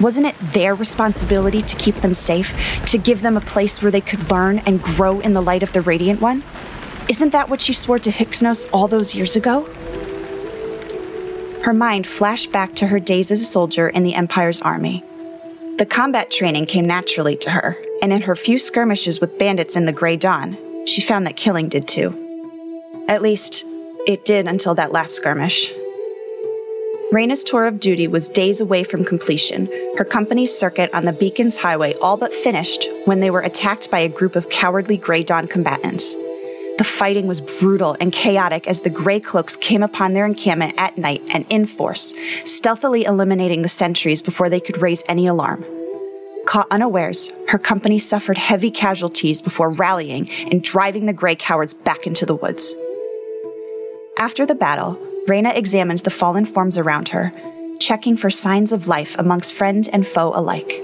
Wasn't 0.00 0.24
it 0.26 0.34
their 0.40 0.74
responsibility 0.74 1.60
to 1.60 1.76
keep 1.76 1.96
them 1.96 2.14
safe, 2.14 2.54
to 2.86 2.96
give 2.96 3.20
them 3.20 3.36
a 3.36 3.42
place 3.42 3.82
where 3.82 3.92
they 3.92 4.00
could 4.00 4.30
learn 4.30 4.60
and 4.60 4.82
grow 4.82 5.20
in 5.20 5.34
the 5.34 5.42
light 5.42 5.62
of 5.62 5.72
the 5.72 5.82
Radiant 5.82 6.22
One? 6.22 6.42
Isn't 7.10 7.32
that 7.32 7.50
what 7.50 7.60
she 7.60 7.74
swore 7.74 7.98
to 7.98 8.10
Hixnos 8.10 8.66
all 8.72 8.88
those 8.88 9.14
years 9.14 9.36
ago? 9.36 9.64
Her 11.64 11.74
mind 11.74 12.06
flashed 12.06 12.50
back 12.50 12.74
to 12.76 12.86
her 12.86 12.98
days 12.98 13.30
as 13.30 13.42
a 13.42 13.44
soldier 13.44 13.90
in 13.90 14.04
the 14.04 14.14
Empire's 14.14 14.62
army. 14.62 15.04
The 15.76 15.86
combat 15.86 16.30
training 16.30 16.66
came 16.66 16.86
naturally 16.86 17.36
to 17.38 17.50
her, 17.50 17.76
and 18.00 18.12
in 18.12 18.22
her 18.22 18.36
few 18.36 18.60
skirmishes 18.60 19.20
with 19.20 19.38
bandits 19.38 19.74
in 19.74 19.86
the 19.86 19.92
Grey 19.92 20.16
Dawn, 20.16 20.56
she 20.86 21.00
found 21.00 21.26
that 21.26 21.34
killing 21.36 21.68
did 21.68 21.88
too. 21.88 22.14
At 23.08 23.22
least, 23.22 23.64
it 24.06 24.24
did 24.24 24.46
until 24.46 24.76
that 24.76 24.92
last 24.92 25.16
skirmish. 25.16 25.72
Raina's 27.12 27.42
tour 27.42 27.64
of 27.64 27.80
duty 27.80 28.06
was 28.06 28.28
days 28.28 28.60
away 28.60 28.84
from 28.84 29.04
completion, 29.04 29.66
her 29.98 30.04
company's 30.04 30.56
circuit 30.56 30.94
on 30.94 31.06
the 31.06 31.12
Beacons 31.12 31.58
Highway 31.58 31.94
all 31.94 32.16
but 32.16 32.32
finished 32.32 32.86
when 33.04 33.18
they 33.18 33.30
were 33.30 33.40
attacked 33.40 33.90
by 33.90 33.98
a 33.98 34.08
group 34.08 34.36
of 34.36 34.50
cowardly 34.50 34.96
Grey 34.96 35.24
Dawn 35.24 35.48
combatants. 35.48 36.14
The 36.76 36.84
fighting 36.84 37.28
was 37.28 37.40
brutal 37.40 37.96
and 38.00 38.12
chaotic 38.12 38.66
as 38.66 38.80
the 38.80 38.90
Grey 38.90 39.20
Cloaks 39.20 39.54
came 39.54 39.84
upon 39.84 40.12
their 40.12 40.26
encampment 40.26 40.74
at 40.76 40.98
night 40.98 41.22
and 41.30 41.46
in 41.48 41.66
force, 41.66 42.12
stealthily 42.44 43.04
eliminating 43.04 43.62
the 43.62 43.68
sentries 43.68 44.20
before 44.20 44.48
they 44.48 44.58
could 44.58 44.82
raise 44.82 45.04
any 45.08 45.28
alarm. 45.28 45.64
Caught 46.46 46.66
unawares, 46.72 47.30
her 47.48 47.58
company 47.58 48.00
suffered 48.00 48.36
heavy 48.36 48.72
casualties 48.72 49.40
before 49.40 49.70
rallying 49.70 50.28
and 50.50 50.64
driving 50.64 51.06
the 51.06 51.12
Grey 51.12 51.36
Cowards 51.36 51.74
back 51.74 52.08
into 52.08 52.26
the 52.26 52.34
woods. 52.34 52.74
After 54.18 54.44
the 54.44 54.56
battle, 54.56 54.98
Raina 55.28 55.56
examines 55.56 56.02
the 56.02 56.10
fallen 56.10 56.44
forms 56.44 56.76
around 56.76 57.10
her, 57.10 57.32
checking 57.78 58.16
for 58.16 58.30
signs 58.30 58.72
of 58.72 58.88
life 58.88 59.16
amongst 59.16 59.54
friend 59.54 59.88
and 59.92 60.04
foe 60.04 60.32
alike. 60.34 60.82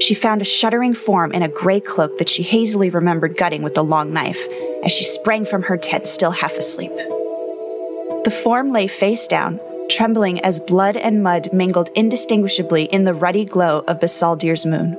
She 0.00 0.14
found 0.14 0.42
a 0.42 0.46
shuddering 0.46 0.94
form 0.94 1.32
in 1.32 1.42
a 1.42 1.48
gray 1.48 1.80
cloak 1.80 2.18
that 2.18 2.28
she 2.28 2.42
hazily 2.42 2.90
remembered 2.90 3.38
gutting 3.38 3.62
with 3.62 3.74
the 3.74 3.84
long 3.84 4.12
knife 4.12 4.46
as 4.84 4.92
she 4.92 5.04
sprang 5.04 5.44
from 5.44 5.62
her 5.62 5.76
tent, 5.76 6.06
still 6.06 6.30
half 6.30 6.52
asleep. 6.52 6.92
The 8.24 8.40
form 8.42 8.72
lay 8.72 8.86
face 8.86 9.26
down, 9.26 9.60
trembling 9.88 10.40
as 10.40 10.60
blood 10.60 10.96
and 10.96 11.22
mud 11.22 11.52
mingled 11.52 11.90
indistinguishably 11.94 12.84
in 12.84 13.04
the 13.04 13.14
ruddy 13.14 13.44
glow 13.44 13.84
of 13.86 14.00
Basaldir's 14.00 14.64
moon. 14.66 14.96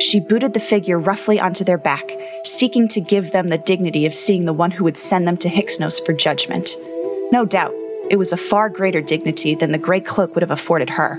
She 0.00 0.18
booted 0.20 0.52
the 0.52 0.60
figure 0.60 0.98
roughly 0.98 1.38
onto 1.38 1.64
their 1.64 1.78
back, 1.78 2.10
seeking 2.44 2.88
to 2.88 3.00
give 3.00 3.32
them 3.32 3.48
the 3.48 3.58
dignity 3.58 4.06
of 4.06 4.14
seeing 4.14 4.44
the 4.44 4.52
one 4.52 4.70
who 4.70 4.84
would 4.84 4.96
send 4.96 5.26
them 5.26 5.36
to 5.38 5.48
Hixnos 5.48 6.04
for 6.04 6.12
judgment. 6.12 6.76
No 7.30 7.44
doubt, 7.44 7.72
it 8.10 8.16
was 8.16 8.32
a 8.32 8.36
far 8.36 8.68
greater 8.68 9.00
dignity 9.00 9.54
than 9.54 9.72
the 9.72 9.78
gray 9.78 10.00
cloak 10.00 10.34
would 10.34 10.42
have 10.42 10.50
afforded 10.50 10.90
her. 10.90 11.18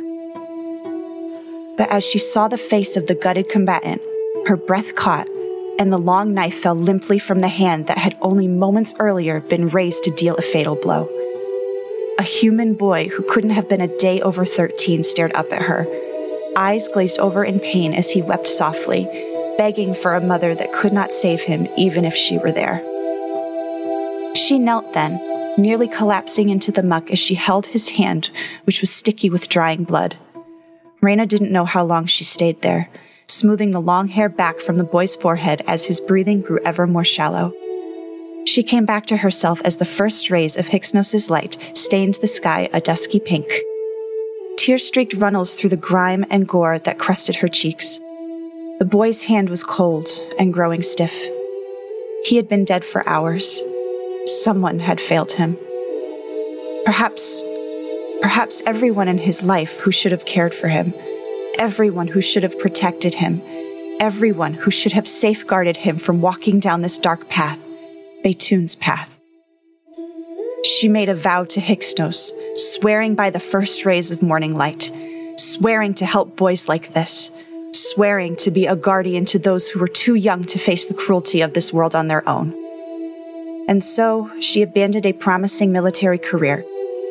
But 1.78 1.90
as 1.90 2.06
she 2.06 2.20
saw 2.20 2.48
the 2.48 2.58
face 2.58 2.96
of 2.96 3.08
the 3.08 3.16
gutted 3.16 3.50
combatant, 3.50 4.02
her 4.48 4.56
breath 4.56 4.96
caught, 4.96 5.28
and 5.80 5.92
the 5.92 5.98
long 5.98 6.34
knife 6.34 6.60
fell 6.60 6.76
limply 6.76 7.20
from 7.20 7.40
the 7.40 7.48
hand 7.48 7.88
that 7.88 7.98
had 7.98 8.18
only 8.22 8.48
moments 8.48 8.96
earlier 9.00 9.42
been 9.42 9.70
raised 9.70 10.04
to 10.04 10.12
deal 10.12 10.36
a 10.36 10.42
fatal 10.42 10.76
blow. 10.76 11.10
A 12.18 12.24
human 12.24 12.76
boy 12.76 13.10
who 13.10 13.24
couldn't 13.24 13.50
have 13.52 13.68
been 13.68 13.82
a 13.82 13.98
day 13.98 14.22
over 14.22 14.46
13 14.46 15.04
stared 15.04 15.34
up 15.34 15.52
at 15.52 15.64
her, 15.64 15.86
eyes 16.56 16.88
glazed 16.88 17.20
over 17.20 17.44
in 17.44 17.60
pain 17.60 17.94
as 17.94 18.10
he 18.10 18.22
wept 18.22 18.48
softly, 18.48 19.06
begging 19.58 19.94
for 19.94 20.14
a 20.14 20.22
mother 20.22 20.56
that 20.56 20.72
could 20.72 20.94
not 20.94 21.12
save 21.12 21.42
him 21.42 21.68
even 21.78 22.06
if 22.06 22.16
she 22.16 22.38
were 22.38 22.52
there. 22.52 22.82
She 24.36 24.60
knelt 24.60 24.94
then, 24.94 25.20
nearly 25.58 25.88
collapsing 25.88 26.50
into 26.50 26.72
the 26.72 26.84
muck 26.84 27.12
as 27.12 27.20
she 27.20 27.36
held 27.36 27.68
his 27.68 27.90
hand, 27.90 28.32
which 28.66 28.82
was 28.82 28.92
sticky 28.92 29.30
with 29.30 29.50
drying 29.50 29.84
blood. 29.84 30.18
Raina 31.02 31.28
didn't 31.28 31.52
know 31.52 31.66
how 31.66 31.84
long 31.84 32.06
she 32.06 32.24
stayed 32.24 32.62
there, 32.62 32.90
smoothing 33.28 33.72
the 33.72 33.82
long 33.82 34.08
hair 34.08 34.30
back 34.30 34.60
from 34.60 34.78
the 34.78 34.84
boy's 34.84 35.16
forehead 35.16 35.62
as 35.68 35.86
his 35.86 36.00
breathing 36.00 36.42
grew 36.42 36.60
ever 36.66 36.88
more 36.88 37.04
shallow. 37.04 37.54
She 38.46 38.64
came 38.64 38.86
back 38.86 39.08
to 39.08 39.18
herself 39.18 39.62
as 39.66 39.78
the 39.78 39.86
first 39.86 40.30
rays 40.30 40.56
of 40.58 40.68
Hixnos's 40.68 41.30
light 41.30 41.58
stained 41.74 42.16
the 42.16 42.28
sky 42.28 42.70
a 42.72 42.80
dusky 42.80 43.20
pink. 43.20 43.48
Tear 44.58 44.78
streaked 44.78 45.16
runnels 45.16 45.56
through 45.56 45.72
the 45.72 45.78
grime 45.78 46.26
and 46.30 46.48
gore 46.48 46.80
that 46.80 47.00
crusted 47.00 47.38
her 47.38 47.48
cheeks. 47.48 48.00
The 48.80 48.88
boy's 48.90 49.24
hand 49.24 49.50
was 49.50 49.64
cold 49.64 50.08
and 50.38 50.54
growing 50.54 50.82
stiff. 50.82 51.16
He 52.24 52.36
had 52.36 52.48
been 52.48 52.66
dead 52.66 52.86
for 52.86 53.08
hours. 53.08 53.62
Someone 54.26 54.80
had 54.80 55.02
failed 55.02 55.32
him. 55.32 55.58
Perhaps, 56.86 57.44
perhaps 58.22 58.62
everyone 58.66 59.08
in 59.08 59.18
his 59.18 59.44
life 59.44 59.80
who 59.80 59.92
should 59.92 60.12
have 60.12 60.26
cared 60.26 60.54
for 60.54 60.68
him, 60.68 60.94
everyone 61.58 62.08
who 62.08 62.22
should 62.22 62.44
have 62.44 62.60
protected 62.60 63.14
him, 63.14 63.42
everyone 64.00 64.54
who 64.54 64.72
should 64.72 64.92
have 64.92 65.08
safeguarded 65.08 65.78
him 65.78 65.98
from 65.98 66.22
walking 66.22 66.60
down 66.60 66.82
this 66.82 66.98
dark 66.98 67.30
path, 67.30 67.66
Betun's 68.24 68.76
path. 68.76 69.20
She 70.64 70.88
made 70.88 71.10
a 71.10 71.16
vow 71.16 71.44
to 71.46 71.62
Hixnos, 71.62 72.32
swearing 72.58 73.16
by 73.16 73.30
the 73.30 73.40
first 73.40 73.86
rays 73.86 74.12
of 74.12 74.22
morning 74.22 74.58
light, 74.58 74.92
swearing 75.38 75.94
to 75.96 76.06
help 76.06 76.36
boys 76.36 76.68
like 76.68 76.94
this, 76.94 77.32
swearing 77.72 78.36
to 78.38 78.52
be 78.52 78.66
a 78.66 78.76
guardian 78.76 79.26
to 79.26 79.40
those 79.40 79.70
who 79.70 79.80
were 79.80 79.88
too 79.88 80.16
young 80.16 80.44
to 80.46 80.60
face 80.60 80.88
the 80.88 80.94
cruelty 80.94 81.42
of 81.42 81.54
this 81.54 81.72
world 81.72 81.96
on 81.96 82.08
their 82.08 82.28
own. 82.28 82.54
And 83.68 83.84
so 83.84 84.32
she 84.40 84.62
abandoned 84.62 85.06
a 85.06 85.14
promising 85.14 85.72
military 85.72 86.20
career. 86.20 86.66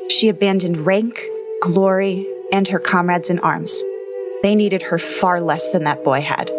She 0.09 0.29
abandoned 0.29 0.79
rank, 0.79 1.21
glory, 1.61 2.27
and 2.53 2.69
her 2.69 2.79
comrades 2.79 3.31
in 3.31 3.39
arms. 3.41 3.83
They 4.45 4.55
needed 4.55 4.83
her 4.83 4.99
far 4.99 5.41
less 5.41 5.71
than 5.71 5.85
that 5.85 6.05
boy 6.05 6.21
had. 6.21 6.53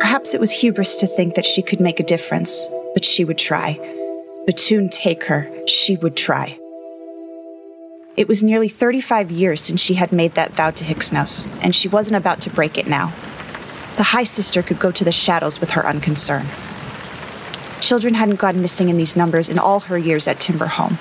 Perhaps 0.00 0.34
it 0.34 0.40
was 0.40 0.50
hubris 0.50 0.96
to 0.96 1.06
think 1.06 1.36
that 1.36 1.46
she 1.46 1.62
could 1.62 1.78
make 1.78 2.00
a 2.00 2.02
difference, 2.02 2.66
but 2.92 3.04
she 3.04 3.24
would 3.24 3.38
try. 3.38 3.78
Betun 4.48 4.90
take 4.90 5.22
her, 5.26 5.48
she 5.68 5.94
would 5.98 6.16
try. 6.16 6.58
It 8.16 8.26
was 8.26 8.42
nearly 8.42 8.68
35 8.68 9.30
years 9.30 9.60
since 9.60 9.80
she 9.80 9.94
had 9.94 10.10
made 10.10 10.34
that 10.34 10.54
vow 10.54 10.72
to 10.72 10.84
Hixnos, 10.84 11.48
and 11.62 11.72
she 11.72 11.86
wasn't 11.86 12.16
about 12.16 12.40
to 12.40 12.50
break 12.50 12.76
it 12.76 12.88
now. 12.88 13.14
The 13.96 14.02
High 14.02 14.24
Sister 14.24 14.64
could 14.64 14.80
go 14.80 14.90
to 14.90 15.04
the 15.04 15.12
shadows 15.12 15.60
with 15.60 15.70
her 15.70 15.86
unconcern. 15.86 16.48
Children 17.80 18.14
hadn't 18.14 18.40
gone 18.40 18.60
missing 18.60 18.88
in 18.88 18.96
these 18.96 19.14
numbers 19.14 19.48
in 19.48 19.60
all 19.60 19.78
her 19.78 19.98
years 19.98 20.26
at 20.26 20.40
Timberhome. 20.40 20.98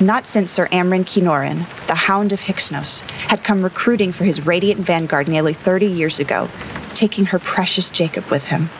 Not 0.00 0.28
since 0.28 0.52
Sir 0.52 0.68
Amron 0.68 1.04
Kinoran, 1.04 1.66
the 1.88 1.94
Hound 1.96 2.32
of 2.32 2.42
Hixnos, 2.42 3.00
had 3.26 3.42
come 3.42 3.64
recruiting 3.64 4.12
for 4.12 4.22
his 4.22 4.46
Radiant 4.46 4.80
Vanguard 4.80 5.26
nearly 5.26 5.52
30 5.52 5.86
years 5.86 6.20
ago, 6.20 6.48
taking 6.94 7.26
her 7.26 7.40
precious 7.40 7.90
Jacob 7.90 8.24
with 8.26 8.44
him. 8.44 8.70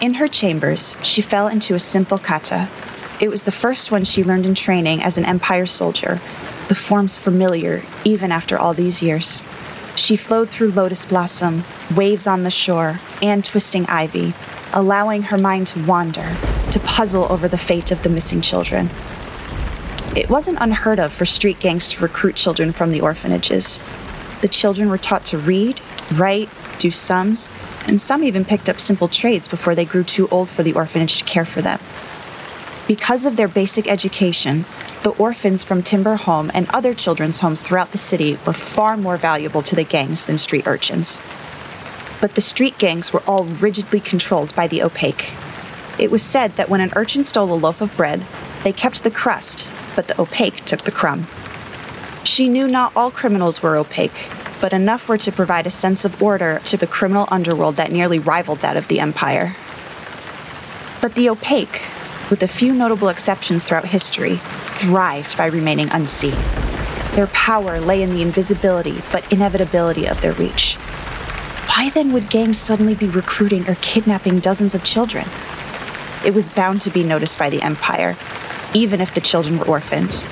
In 0.00 0.14
her 0.14 0.28
chambers, 0.28 0.96
she 1.02 1.20
fell 1.20 1.46
into 1.46 1.74
a 1.74 1.78
simple 1.78 2.16
kata. 2.18 2.70
It 3.20 3.28
was 3.28 3.42
the 3.42 3.52
first 3.52 3.90
one 3.90 4.04
she 4.04 4.24
learned 4.24 4.46
in 4.46 4.54
training 4.54 5.02
as 5.02 5.18
an 5.18 5.26
Empire 5.26 5.66
soldier, 5.66 6.22
the 6.68 6.74
forms 6.74 7.18
familiar 7.18 7.82
even 8.02 8.32
after 8.32 8.58
all 8.58 8.72
these 8.72 9.02
years. 9.02 9.42
She 9.94 10.16
flowed 10.16 10.48
through 10.48 10.70
lotus 10.70 11.04
blossom, 11.04 11.64
waves 11.94 12.26
on 12.26 12.44
the 12.44 12.50
shore, 12.50 13.00
and 13.20 13.44
twisting 13.44 13.84
ivy, 13.86 14.32
allowing 14.72 15.24
her 15.24 15.38
mind 15.38 15.66
to 15.68 15.84
wander, 15.84 16.34
to 16.70 16.80
puzzle 16.80 17.26
over 17.30 17.46
the 17.46 17.58
fate 17.58 17.90
of 17.90 18.02
the 18.02 18.08
missing 18.08 18.40
children. 18.40 18.88
It 20.16 20.28
wasn't 20.30 20.58
unheard 20.60 20.98
of 20.98 21.12
for 21.12 21.24
street 21.24 21.60
gangs 21.60 21.88
to 21.90 22.02
recruit 22.02 22.34
children 22.34 22.72
from 22.72 22.90
the 22.90 23.00
orphanages. 23.00 23.82
The 24.40 24.48
children 24.48 24.88
were 24.88 24.98
taught 24.98 25.24
to 25.26 25.38
read, 25.38 25.80
write, 26.14 26.48
do 26.78 26.90
sums, 26.90 27.52
and 27.86 28.00
some 28.00 28.24
even 28.24 28.44
picked 28.44 28.68
up 28.68 28.80
simple 28.80 29.08
trades 29.08 29.46
before 29.46 29.74
they 29.74 29.84
grew 29.84 30.02
too 30.02 30.26
old 30.28 30.48
for 30.48 30.62
the 30.62 30.72
orphanage 30.72 31.18
to 31.18 31.24
care 31.24 31.44
for 31.44 31.62
them. 31.62 31.78
Because 32.88 33.26
of 33.26 33.36
their 33.36 33.48
basic 33.48 33.86
education, 33.86 34.64
the 35.02 35.10
orphans 35.10 35.62
from 35.62 35.82
Timber 35.82 36.16
Home 36.16 36.50
and 36.54 36.68
other 36.70 36.94
children's 36.94 37.40
homes 37.40 37.60
throughout 37.60 37.92
the 37.92 37.98
city 37.98 38.38
were 38.46 38.52
far 38.52 38.96
more 38.96 39.16
valuable 39.16 39.62
to 39.62 39.76
the 39.76 39.84
gangs 39.84 40.24
than 40.24 40.38
street 40.38 40.66
urchins 40.66 41.20
but 42.20 42.34
the 42.34 42.40
street 42.40 42.78
gangs 42.78 43.12
were 43.12 43.22
all 43.26 43.44
rigidly 43.44 44.00
controlled 44.00 44.54
by 44.54 44.66
the 44.66 44.82
opaque. 44.82 45.32
It 45.98 46.10
was 46.10 46.22
said 46.22 46.56
that 46.56 46.68
when 46.68 46.80
an 46.80 46.92
urchin 46.96 47.24
stole 47.24 47.52
a 47.52 47.54
loaf 47.54 47.80
of 47.80 47.96
bread, 47.96 48.26
they 48.64 48.72
kept 48.72 49.02
the 49.02 49.10
crust, 49.10 49.72
but 49.96 50.06
the 50.06 50.20
opaque 50.20 50.64
took 50.64 50.82
the 50.82 50.92
crumb. 50.92 51.26
She 52.22 52.48
knew 52.48 52.68
not 52.68 52.92
all 52.94 53.10
criminals 53.10 53.62
were 53.62 53.76
opaque, 53.76 54.28
but 54.60 54.72
enough 54.72 55.08
were 55.08 55.18
to 55.18 55.32
provide 55.32 55.66
a 55.66 55.70
sense 55.70 56.04
of 56.04 56.22
order 56.22 56.60
to 56.66 56.76
the 56.76 56.86
criminal 56.86 57.26
underworld 57.30 57.76
that 57.76 57.90
nearly 57.90 58.18
rivaled 58.18 58.60
that 58.60 58.76
of 58.76 58.86
the 58.88 59.00
Empire. 59.00 59.56
But 61.00 61.14
the 61.14 61.28
opaque, 61.28 61.82
with 62.30 62.42
a 62.42 62.48
few 62.48 62.74
notable 62.74 63.08
exceptions 63.08 63.64
throughout 63.64 63.86
history, 63.86 64.40
thrived 64.66 65.36
by 65.36 65.46
remaining 65.46 65.88
unseen. 65.90 66.36
Their 67.14 67.28
power 67.28 67.80
lay 67.80 68.02
in 68.02 68.10
the 68.10 68.22
invisibility 68.22 69.02
but 69.10 69.30
inevitability 69.32 70.06
of 70.06 70.20
their 70.20 70.34
reach. 70.34 70.74
Why 71.68 71.90
then 71.90 72.12
would 72.12 72.30
gangs 72.30 72.58
suddenly 72.58 72.94
be 72.94 73.08
recruiting 73.08 73.68
or 73.68 73.76
kidnapping 73.76 74.40
dozens 74.40 74.74
of 74.74 74.82
children? 74.82 75.28
It 76.24 76.34
was 76.34 76.48
bound 76.48 76.80
to 76.82 76.90
be 76.90 77.02
noticed 77.02 77.38
by 77.38 77.50
the 77.50 77.62
Empire, 77.62 78.16
even 78.76 79.00
if 79.00 79.14
the 79.14 79.20
children 79.22 79.58
were 79.58 79.66
orphans. 79.66 80.28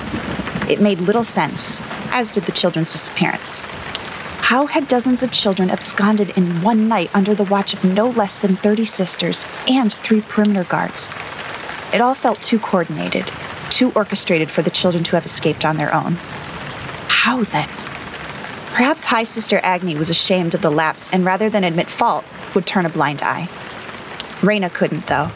It 0.69 0.79
made 0.79 0.99
little 0.99 1.23
sense, 1.23 1.81
as 2.11 2.31
did 2.31 2.45
the 2.45 2.51
children's 2.51 2.91
disappearance. 2.91 3.63
How 3.63 4.67
had 4.67 4.87
dozens 4.87 5.23
of 5.23 5.31
children 5.31 5.71
absconded 5.71 6.29
in 6.37 6.61
one 6.61 6.87
night 6.87 7.09
under 7.15 7.33
the 7.33 7.45
watch 7.45 7.73
of 7.73 7.83
no 7.83 8.07
less 8.07 8.37
than 8.37 8.57
30 8.57 8.85
sisters 8.85 9.47
and 9.67 9.91
three 9.91 10.21
perimeter 10.21 10.63
guards? 10.63 11.09
It 11.91 12.01
all 12.01 12.13
felt 12.13 12.39
too 12.43 12.59
coordinated, 12.59 13.31
too 13.71 13.91
orchestrated 13.93 14.51
for 14.51 14.61
the 14.61 14.69
children 14.69 15.03
to 15.05 15.15
have 15.15 15.25
escaped 15.25 15.65
on 15.65 15.77
their 15.77 15.91
own. 15.91 16.13
How 17.07 17.43
then? 17.45 17.67
Perhaps 18.75 19.05
High 19.05 19.23
Sister 19.23 19.59
Agni 19.63 19.95
was 19.95 20.11
ashamed 20.11 20.53
of 20.53 20.61
the 20.61 20.69
lapse 20.69 21.09
and 21.11 21.25
rather 21.25 21.49
than 21.49 21.63
admit 21.63 21.89
fault, 21.89 22.23
would 22.53 22.67
turn 22.67 22.85
a 22.85 22.89
blind 22.89 23.23
eye. 23.23 23.49
Raina 24.41 24.71
couldn't, 24.71 25.07
though. 25.07 25.31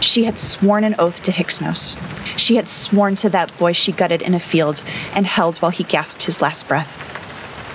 She 0.00 0.24
had 0.24 0.38
sworn 0.38 0.84
an 0.84 0.94
oath 0.98 1.22
to 1.22 1.32
Hixnos. 1.32 1.98
She 2.38 2.56
had 2.56 2.68
sworn 2.68 3.14
to 3.16 3.28
that 3.30 3.56
boy 3.58 3.72
she 3.72 3.92
gutted 3.92 4.22
in 4.22 4.34
a 4.34 4.40
field 4.40 4.84
and 5.12 5.26
held 5.26 5.58
while 5.58 5.72
he 5.72 5.84
gasped 5.84 6.24
his 6.24 6.40
last 6.40 6.68
breath. 6.68 6.98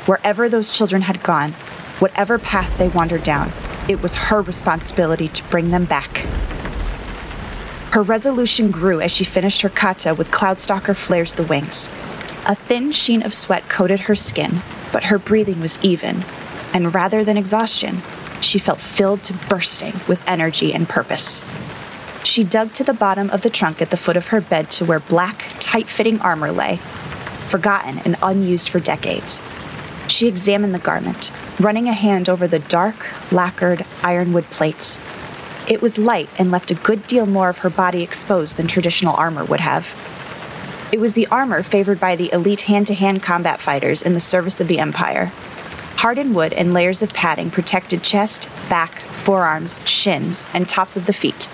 Wherever 0.05 0.47
those 0.47 0.75
children 0.75 1.01
had 1.01 1.23
gone, 1.23 1.53
whatever 1.99 2.37
path 2.39 2.77
they 2.77 2.87
wandered 2.87 3.23
down, 3.23 3.51
it 3.87 4.01
was 4.01 4.15
her 4.15 4.41
responsibility 4.41 5.27
to 5.27 5.43
bring 5.45 5.71
them 5.71 5.85
back. 5.85 6.25
Her 7.91 8.03
resolution 8.03 8.71
grew 8.71 9.01
as 9.01 9.11
she 9.11 9.23
finished 9.23 9.61
her 9.61 9.69
kata 9.69 10.15
with 10.15 10.31
Cloudstalker 10.31 10.95
flares 10.95 11.35
the 11.35 11.43
wings. 11.43 11.89
A 12.45 12.55
thin 12.55 12.91
sheen 12.91 13.21
of 13.21 13.33
sweat 13.33 13.69
coated 13.69 14.01
her 14.01 14.15
skin, 14.15 14.61
but 14.91 15.05
her 15.05 15.19
breathing 15.19 15.59
was 15.59 15.77
even, 15.81 16.25
and 16.73 16.93
rather 16.95 17.23
than 17.23 17.37
exhaustion, 17.37 18.01
she 18.41 18.59
felt 18.59 18.81
filled 18.81 19.23
to 19.23 19.33
bursting 19.47 19.93
with 20.07 20.23
energy 20.27 20.73
and 20.73 20.89
purpose. 20.89 21.41
She 22.23 22.43
dug 22.43 22.73
to 22.73 22.83
the 22.83 22.93
bottom 22.93 23.29
of 23.29 23.41
the 23.41 23.49
trunk 23.49 23.81
at 23.81 23.91
the 23.91 23.97
foot 23.97 24.17
of 24.17 24.27
her 24.27 24.39
bed 24.39 24.71
to 24.71 24.85
where 24.85 24.99
black, 24.99 25.45
tight 25.59 25.89
fitting 25.89 26.19
armor 26.21 26.51
lay, 26.51 26.79
forgotten 27.47 27.99
and 27.99 28.15
unused 28.21 28.69
for 28.69 28.79
decades. 28.79 29.41
She 30.07 30.27
examined 30.27 30.73
the 30.73 30.79
garment, 30.79 31.31
running 31.59 31.87
a 31.87 31.93
hand 31.93 32.29
over 32.29 32.47
the 32.47 32.59
dark, 32.59 33.09
lacquered 33.31 33.85
ironwood 34.03 34.45
plates. 34.51 34.99
It 35.67 35.81
was 35.81 35.97
light 35.97 36.29
and 36.37 36.49
left 36.49 36.71
a 36.71 36.75
good 36.75 37.07
deal 37.07 37.25
more 37.25 37.49
of 37.49 37.59
her 37.59 37.69
body 37.69 38.03
exposed 38.03 38.57
than 38.57 38.67
traditional 38.67 39.15
armor 39.15 39.43
would 39.45 39.61
have. 39.61 39.93
It 40.91 40.99
was 40.99 41.13
the 41.13 41.27
armor 41.27 41.63
favored 41.63 41.99
by 41.99 42.15
the 42.15 42.31
elite 42.31 42.61
hand 42.61 42.87
to 42.87 42.93
hand 42.93 43.23
combat 43.23 43.59
fighters 43.59 44.01
in 44.01 44.13
the 44.13 44.19
service 44.19 44.61
of 44.61 44.67
the 44.67 44.79
Empire. 44.79 45.31
Hardened 45.97 46.35
wood 46.35 46.53
and 46.53 46.73
layers 46.73 47.01
of 47.01 47.13
padding 47.13 47.49
protected 47.49 48.03
chest, 48.03 48.49
back, 48.69 48.99
forearms, 49.11 49.79
shins, 49.85 50.45
and 50.53 50.67
tops 50.67 50.97
of 50.97 51.05
the 51.05 51.13
feet. 51.13 51.49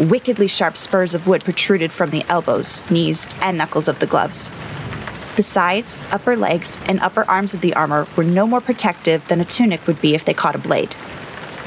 Wickedly 0.00 0.48
sharp 0.48 0.76
spurs 0.76 1.14
of 1.14 1.28
wood 1.28 1.44
protruded 1.44 1.92
from 1.92 2.10
the 2.10 2.24
elbows, 2.28 2.88
knees, 2.90 3.28
and 3.40 3.56
knuckles 3.56 3.86
of 3.86 4.00
the 4.00 4.08
gloves. 4.08 4.50
The 5.36 5.42
sides, 5.44 5.96
upper 6.10 6.36
legs, 6.36 6.80
and 6.86 6.98
upper 6.98 7.24
arms 7.30 7.54
of 7.54 7.60
the 7.60 7.74
armor 7.74 8.08
were 8.16 8.24
no 8.24 8.44
more 8.44 8.60
protective 8.60 9.26
than 9.28 9.40
a 9.40 9.44
tunic 9.44 9.86
would 9.86 10.00
be 10.00 10.16
if 10.16 10.24
they 10.24 10.34
caught 10.34 10.56
a 10.56 10.58
blade. 10.58 10.96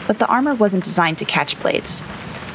But 0.08 0.20
the 0.20 0.28
armor 0.28 0.54
wasn't 0.56 0.84
designed 0.84 1.18
to 1.20 1.26
catch 1.26 1.58
blades. 1.62 2.04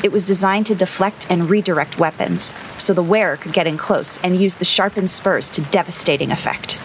It 0.02 0.12
was 0.12 0.26
designed 0.26 0.66
to 0.66 0.74
deflect 0.74 1.26
and 1.30 1.48
redirect 1.48 1.98
weapons, 1.98 2.54
so 2.76 2.92
the 2.92 3.02
wearer 3.02 3.38
could 3.38 3.54
get 3.54 3.66
in 3.66 3.78
close 3.78 4.18
and 4.20 4.40
use 4.40 4.56
the 4.56 4.66
sharpened 4.66 5.10
spurs 5.10 5.48
to 5.50 5.62
devastating 5.62 6.30
effect. 6.30 6.78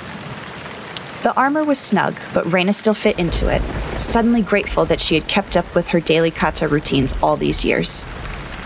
The 1.24 1.34
armor 1.36 1.66
was 1.66 1.78
snug, 1.78 2.18
but 2.34 2.46
Raina 2.46 2.74
still 2.74 2.94
fit 2.94 3.20
into 3.20 3.54
it, 3.54 3.62
suddenly 4.00 4.42
grateful 4.42 4.86
that 4.86 5.02
she 5.02 5.16
had 5.16 5.28
kept 5.28 5.58
up 5.58 5.76
with 5.76 5.90
her 5.90 6.00
daily 6.00 6.32
kata 6.32 6.70
routines 6.70 7.18
all 7.22 7.36
these 7.36 7.66
years. 7.66 8.06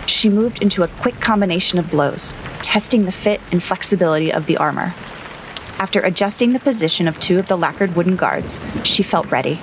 She 0.06 0.28
moved 0.28 0.62
into 0.62 0.82
a 0.82 0.88
quick 0.88 1.20
combination 1.20 1.78
of 1.78 1.90
blows, 1.90 2.34
testing 2.60 3.04
the 3.04 3.12
fit 3.12 3.40
and 3.50 3.62
flexibility 3.62 4.32
of 4.32 4.46
the 4.46 4.56
armor. 4.56 4.94
After 5.78 6.00
adjusting 6.00 6.52
the 6.52 6.60
position 6.60 7.08
of 7.08 7.18
two 7.18 7.38
of 7.38 7.48
the 7.48 7.58
lacquered 7.58 7.96
wooden 7.96 8.16
guards, 8.16 8.60
she 8.84 9.02
felt 9.02 9.30
ready. 9.30 9.60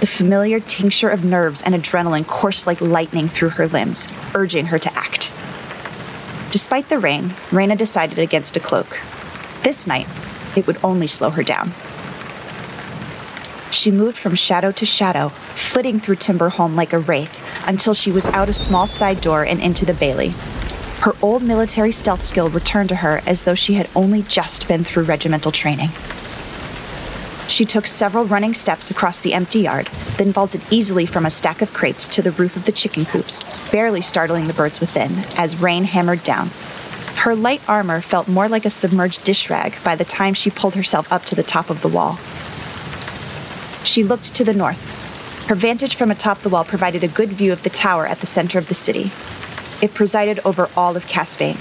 The 0.00 0.06
familiar 0.06 0.60
tincture 0.60 1.08
of 1.08 1.24
nerves 1.24 1.62
and 1.62 1.74
adrenaline 1.74 2.26
coursed 2.26 2.66
like 2.66 2.80
lightning 2.80 3.28
through 3.28 3.50
her 3.50 3.66
limbs, 3.66 4.08
urging 4.34 4.66
her 4.66 4.78
to 4.78 4.94
act. 4.94 5.32
Despite 6.50 6.88
the 6.88 6.98
rain, 6.98 7.30
Raina 7.50 7.76
decided 7.76 8.18
against 8.18 8.56
a 8.56 8.60
cloak. 8.60 9.00
This 9.62 9.86
night, 9.86 10.06
it 10.56 10.66
would 10.66 10.78
only 10.84 11.06
slow 11.06 11.30
her 11.30 11.42
down. 11.42 11.72
She 13.74 13.90
moved 13.90 14.16
from 14.16 14.36
shadow 14.36 14.70
to 14.70 14.86
shadow, 14.86 15.30
flitting 15.56 15.98
through 15.98 16.16
Timberhome 16.16 16.76
like 16.76 16.92
a 16.92 16.98
wraith 17.00 17.42
until 17.66 17.92
she 17.92 18.12
was 18.12 18.24
out 18.26 18.48
a 18.48 18.52
small 18.52 18.86
side 18.86 19.20
door 19.20 19.42
and 19.42 19.60
into 19.60 19.84
the 19.84 19.92
Bailey. 19.92 20.28
Her 21.00 21.12
old 21.20 21.42
military 21.42 21.90
stealth 21.90 22.22
skill 22.22 22.48
returned 22.48 22.90
to 22.90 22.94
her 22.94 23.20
as 23.26 23.42
though 23.42 23.56
she 23.56 23.74
had 23.74 23.90
only 23.96 24.22
just 24.22 24.68
been 24.68 24.84
through 24.84 25.02
regimental 25.02 25.50
training. 25.50 25.90
She 27.48 27.64
took 27.64 27.88
several 27.88 28.24
running 28.24 28.54
steps 28.54 28.92
across 28.92 29.18
the 29.18 29.34
empty 29.34 29.62
yard, 29.62 29.88
then 30.18 30.32
vaulted 30.32 30.62
easily 30.70 31.04
from 31.04 31.26
a 31.26 31.30
stack 31.30 31.60
of 31.60 31.74
crates 31.74 32.06
to 32.08 32.22
the 32.22 32.30
roof 32.30 32.54
of 32.54 32.66
the 32.66 32.72
chicken 32.72 33.04
coops, 33.04 33.42
barely 33.72 34.02
startling 34.02 34.46
the 34.46 34.54
birds 34.54 34.78
within 34.78 35.10
as 35.36 35.60
rain 35.60 35.82
hammered 35.82 36.22
down. 36.22 36.50
Her 37.16 37.34
light 37.34 37.60
armor 37.68 38.00
felt 38.00 38.28
more 38.28 38.48
like 38.48 38.64
a 38.64 38.70
submerged 38.70 39.24
dish 39.24 39.50
rag 39.50 39.76
by 39.82 39.96
the 39.96 40.04
time 40.04 40.32
she 40.32 40.50
pulled 40.50 40.76
herself 40.76 41.12
up 41.12 41.24
to 41.24 41.34
the 41.34 41.42
top 41.42 41.70
of 41.70 41.82
the 41.82 41.88
wall. 41.88 42.20
She 43.84 44.02
looked 44.02 44.34
to 44.34 44.44
the 44.44 44.54
north. 44.54 45.46
Her 45.48 45.54
vantage 45.54 45.94
from 45.94 46.10
atop 46.10 46.40
the 46.40 46.48
wall 46.48 46.64
provided 46.64 47.04
a 47.04 47.08
good 47.08 47.28
view 47.28 47.52
of 47.52 47.62
the 47.62 47.70
tower 47.70 48.06
at 48.06 48.20
the 48.20 48.26
center 48.26 48.58
of 48.58 48.68
the 48.68 48.74
city. 48.74 49.12
It 49.82 49.94
presided 49.94 50.40
over 50.44 50.70
all 50.76 50.96
of 50.96 51.06
Casbane. 51.06 51.58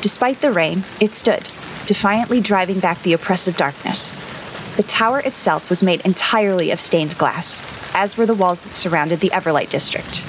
Despite 0.00 0.40
the 0.40 0.50
rain, 0.50 0.84
it 1.00 1.14
stood, 1.14 1.46
defiantly 1.86 2.40
driving 2.40 2.80
back 2.80 3.02
the 3.02 3.12
oppressive 3.12 3.56
darkness. 3.56 4.12
The 4.76 4.82
tower 4.82 5.20
itself 5.20 5.68
was 5.68 5.82
made 5.82 6.00
entirely 6.00 6.70
of 6.70 6.80
stained 6.80 7.18
glass, 7.18 7.62
as 7.94 8.16
were 8.16 8.26
the 8.26 8.34
walls 8.34 8.62
that 8.62 8.74
surrounded 8.74 9.20
the 9.20 9.30
Everlight 9.30 9.68
district. 9.68 10.24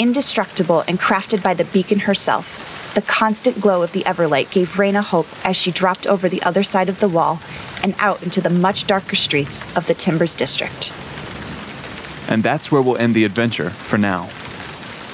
Indestructible 0.00 0.84
and 0.88 0.98
crafted 0.98 1.42
by 1.42 1.52
the 1.52 1.64
beacon 1.66 2.00
herself, 2.00 2.67
the 2.94 3.02
constant 3.02 3.60
glow 3.60 3.82
of 3.82 3.92
the 3.92 4.02
Everlight 4.02 4.50
gave 4.50 4.70
Raina 4.70 5.02
hope 5.02 5.26
as 5.44 5.56
she 5.56 5.70
dropped 5.70 6.06
over 6.06 6.28
the 6.28 6.42
other 6.42 6.62
side 6.62 6.88
of 6.88 7.00
the 7.00 7.08
wall 7.08 7.40
and 7.82 7.94
out 7.98 8.22
into 8.22 8.40
the 8.40 8.50
much 8.50 8.86
darker 8.86 9.16
streets 9.16 9.64
of 9.76 9.86
the 9.86 9.94
Timbers 9.94 10.34
district. 10.34 10.92
And 12.28 12.42
that's 12.42 12.70
where 12.70 12.82
we'll 12.82 12.96
end 12.96 13.14
the 13.14 13.24
adventure 13.24 13.70
for 13.70 13.98
now. 13.98 14.28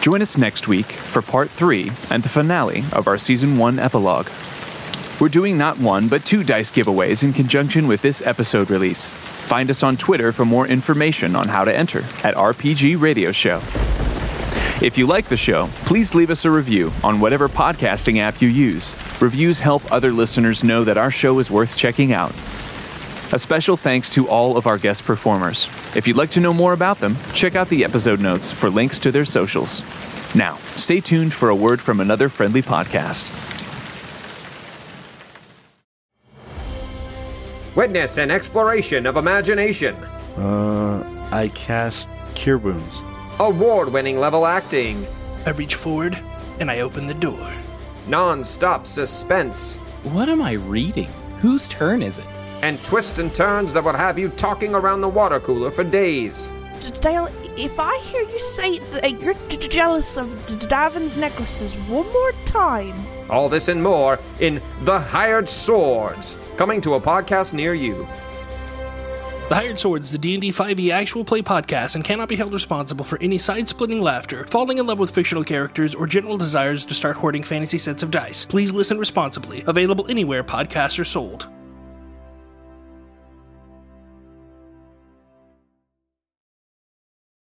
Join 0.01 0.21
us 0.21 0.37
next 0.37 0.69
week 0.69 0.93
for 0.93 1.23
part 1.23 1.51
three 1.51 1.91
and 2.11 2.23
the 2.23 2.29
finale 2.29 2.85
of 2.93 3.07
our 3.07 3.19
season 3.19 3.57
one 3.57 3.79
epilogue. 3.79 4.29
We're 5.21 5.29
doing 5.29 5.57
not 5.57 5.79
one, 5.79 6.09
but 6.09 6.25
two 6.25 6.43
dice 6.43 6.71
giveaways 6.71 7.23
in 7.23 7.33
conjunction 7.33 7.87
with 7.87 8.03
this 8.03 8.21
episode 8.23 8.71
release. 8.71 9.15
Find 9.15 9.71
us 9.71 9.83
on 9.83 9.97
Twitter 9.97 10.33
for 10.33 10.45
more 10.45 10.67
information 10.67 11.37
on 11.37 11.49
how 11.49 11.65
to 11.65 11.75
enter 11.75 12.01
at 12.25 12.35
RPG 12.35 13.01
Radio 13.01 13.31
Show. 13.31 13.61
If 14.85 14.99
you 14.99 15.07
like 15.07 15.29
the 15.29 15.37
show, 15.39 15.69
please 15.87 16.15
leave 16.15 16.29
us 16.29 16.45
a 16.45 16.51
review 16.51 16.93
on 17.03 17.19
whatever 17.19 17.49
podcasting 17.49 18.19
app 18.19 18.43
you 18.43 18.49
use. 18.49 18.95
Reviews 19.19 19.59
help 19.59 19.91
other 19.91 20.13
listeners 20.13 20.63
know 20.63 20.85
that 20.85 20.99
our 20.99 21.11
show 21.11 21.39
is 21.39 21.51
worth 21.51 21.75
checking 21.75 22.13
out. 22.13 22.33
A 23.33 23.39
special 23.39 23.79
thanks 23.79 24.11
to 24.11 24.29
all 24.29 24.59
of 24.59 24.67
our 24.67 24.77
guest 24.77 25.07
performers. 25.07 25.71
If 25.97 26.07
you'd 26.07 26.19
like 26.19 26.29
to 26.33 26.41
know 26.41 26.53
more 26.53 26.75
about 26.75 27.01
them, 27.01 27.17
check 27.33 27.55
out 27.55 27.71
the 27.71 27.83
episode 27.83 28.21
notes 28.21 28.53
for 28.53 28.69
links 28.69 29.01
to 29.01 29.11
their 29.11 29.25
socials. 29.25 29.83
Now, 30.35 30.59
stay 30.77 31.01
tuned 31.01 31.33
for 31.33 31.49
a 31.49 31.57
word 31.57 31.81
from 31.81 31.99
another 31.99 32.29
friendly 32.29 32.61
podcast. 32.61 33.33
Witness 37.75 38.19
an 38.19 38.31
exploration 38.31 39.07
of 39.07 39.17
imagination. 39.17 39.95
Uh, 40.37 41.03
I 41.33 41.49
cast 41.55 42.07
Cure 42.35 42.59
Wounds. 42.59 43.03
Award 43.41 43.93
winning 43.93 44.21
level 44.21 44.47
acting. 44.47 45.05
I 45.45 45.51
reach 45.51 45.75
forward 45.75 46.17
and 46.61 46.71
I 46.71 46.81
open 46.81 47.09
the 47.09 47.15
door. 47.15 47.51
Non 48.07 48.45
stop 48.45 48.87
suspense. 48.87 49.77
What 50.05 50.29
am 50.29 50.41
I 50.41 50.53
reading? 50.53 51.09
Whose 51.41 51.67
turn 51.67 52.01
is 52.01 52.21
it? 52.21 52.27
And 52.63 52.83
twists 52.85 53.19
and 53.19 53.35
turns 53.35 53.73
that 53.73 53.83
will 53.83 53.95
have 53.95 54.21
you 54.21 54.29
talking 54.29 54.73
around 54.73 55.01
the 55.01 55.09
water 55.09 55.41
cooler 55.41 55.73
for 55.73 55.83
days. 55.83 56.53
Dale, 57.01 57.29
if 57.57 57.81
I 57.81 57.99
hear 58.05 58.23
you 58.23 58.41
say 58.41 58.79
that 58.79 59.21
you're 59.21 59.35
jealous 59.59 60.17
of 60.17 60.29
Davin's 60.69 61.17
necklaces 61.17 61.75
one 61.89 62.07
more 62.13 62.33
time. 62.47 62.95
All 63.29 63.49
this 63.49 63.67
and 63.67 63.83
more 63.83 64.21
in 64.39 64.63
The 64.83 64.99
Hired 64.99 65.49
Swords, 65.49 66.37
coming 66.57 66.81
to 66.83 66.95
a 66.95 67.01
podcast 67.01 67.53
near 67.53 67.75
you. 67.75 68.07
The 69.47 69.57
Hired 69.57 69.79
Swords 69.79 70.09
is 70.09 70.15
a 70.15 70.19
D&D 70.19 70.49
5e 70.53 70.91
actual 70.91 71.23
play 71.23 71.43
podcast 71.43 71.97
and 71.97 72.05
cannot 72.05 72.31
be 72.31 72.37
held 72.37 72.55
responsible 72.55 73.05
for 73.05 73.21
any 73.21 73.37
side-splitting 73.37 74.01
laughter, 74.01 74.47
falling 74.47 74.79
in 74.79 74.87
love 74.87 74.99
with 74.99 75.15
fictional 75.15 75.45
characters, 75.45 75.95
or 75.95 76.07
general 76.07 76.39
desires 76.39 76.87
to 76.87 76.95
start 76.95 77.15
hoarding 77.15 77.43
fantasy 77.43 77.77
sets 77.77 78.03
of 78.03 78.11
dice. 78.11 78.47
Please 78.47 78.73
listen 78.73 78.97
responsibly. 78.97 79.63
Available 79.67 80.07
anywhere 80.09 80.43
podcasts 80.43 80.99
are 80.99 81.05
sold. 81.05 81.51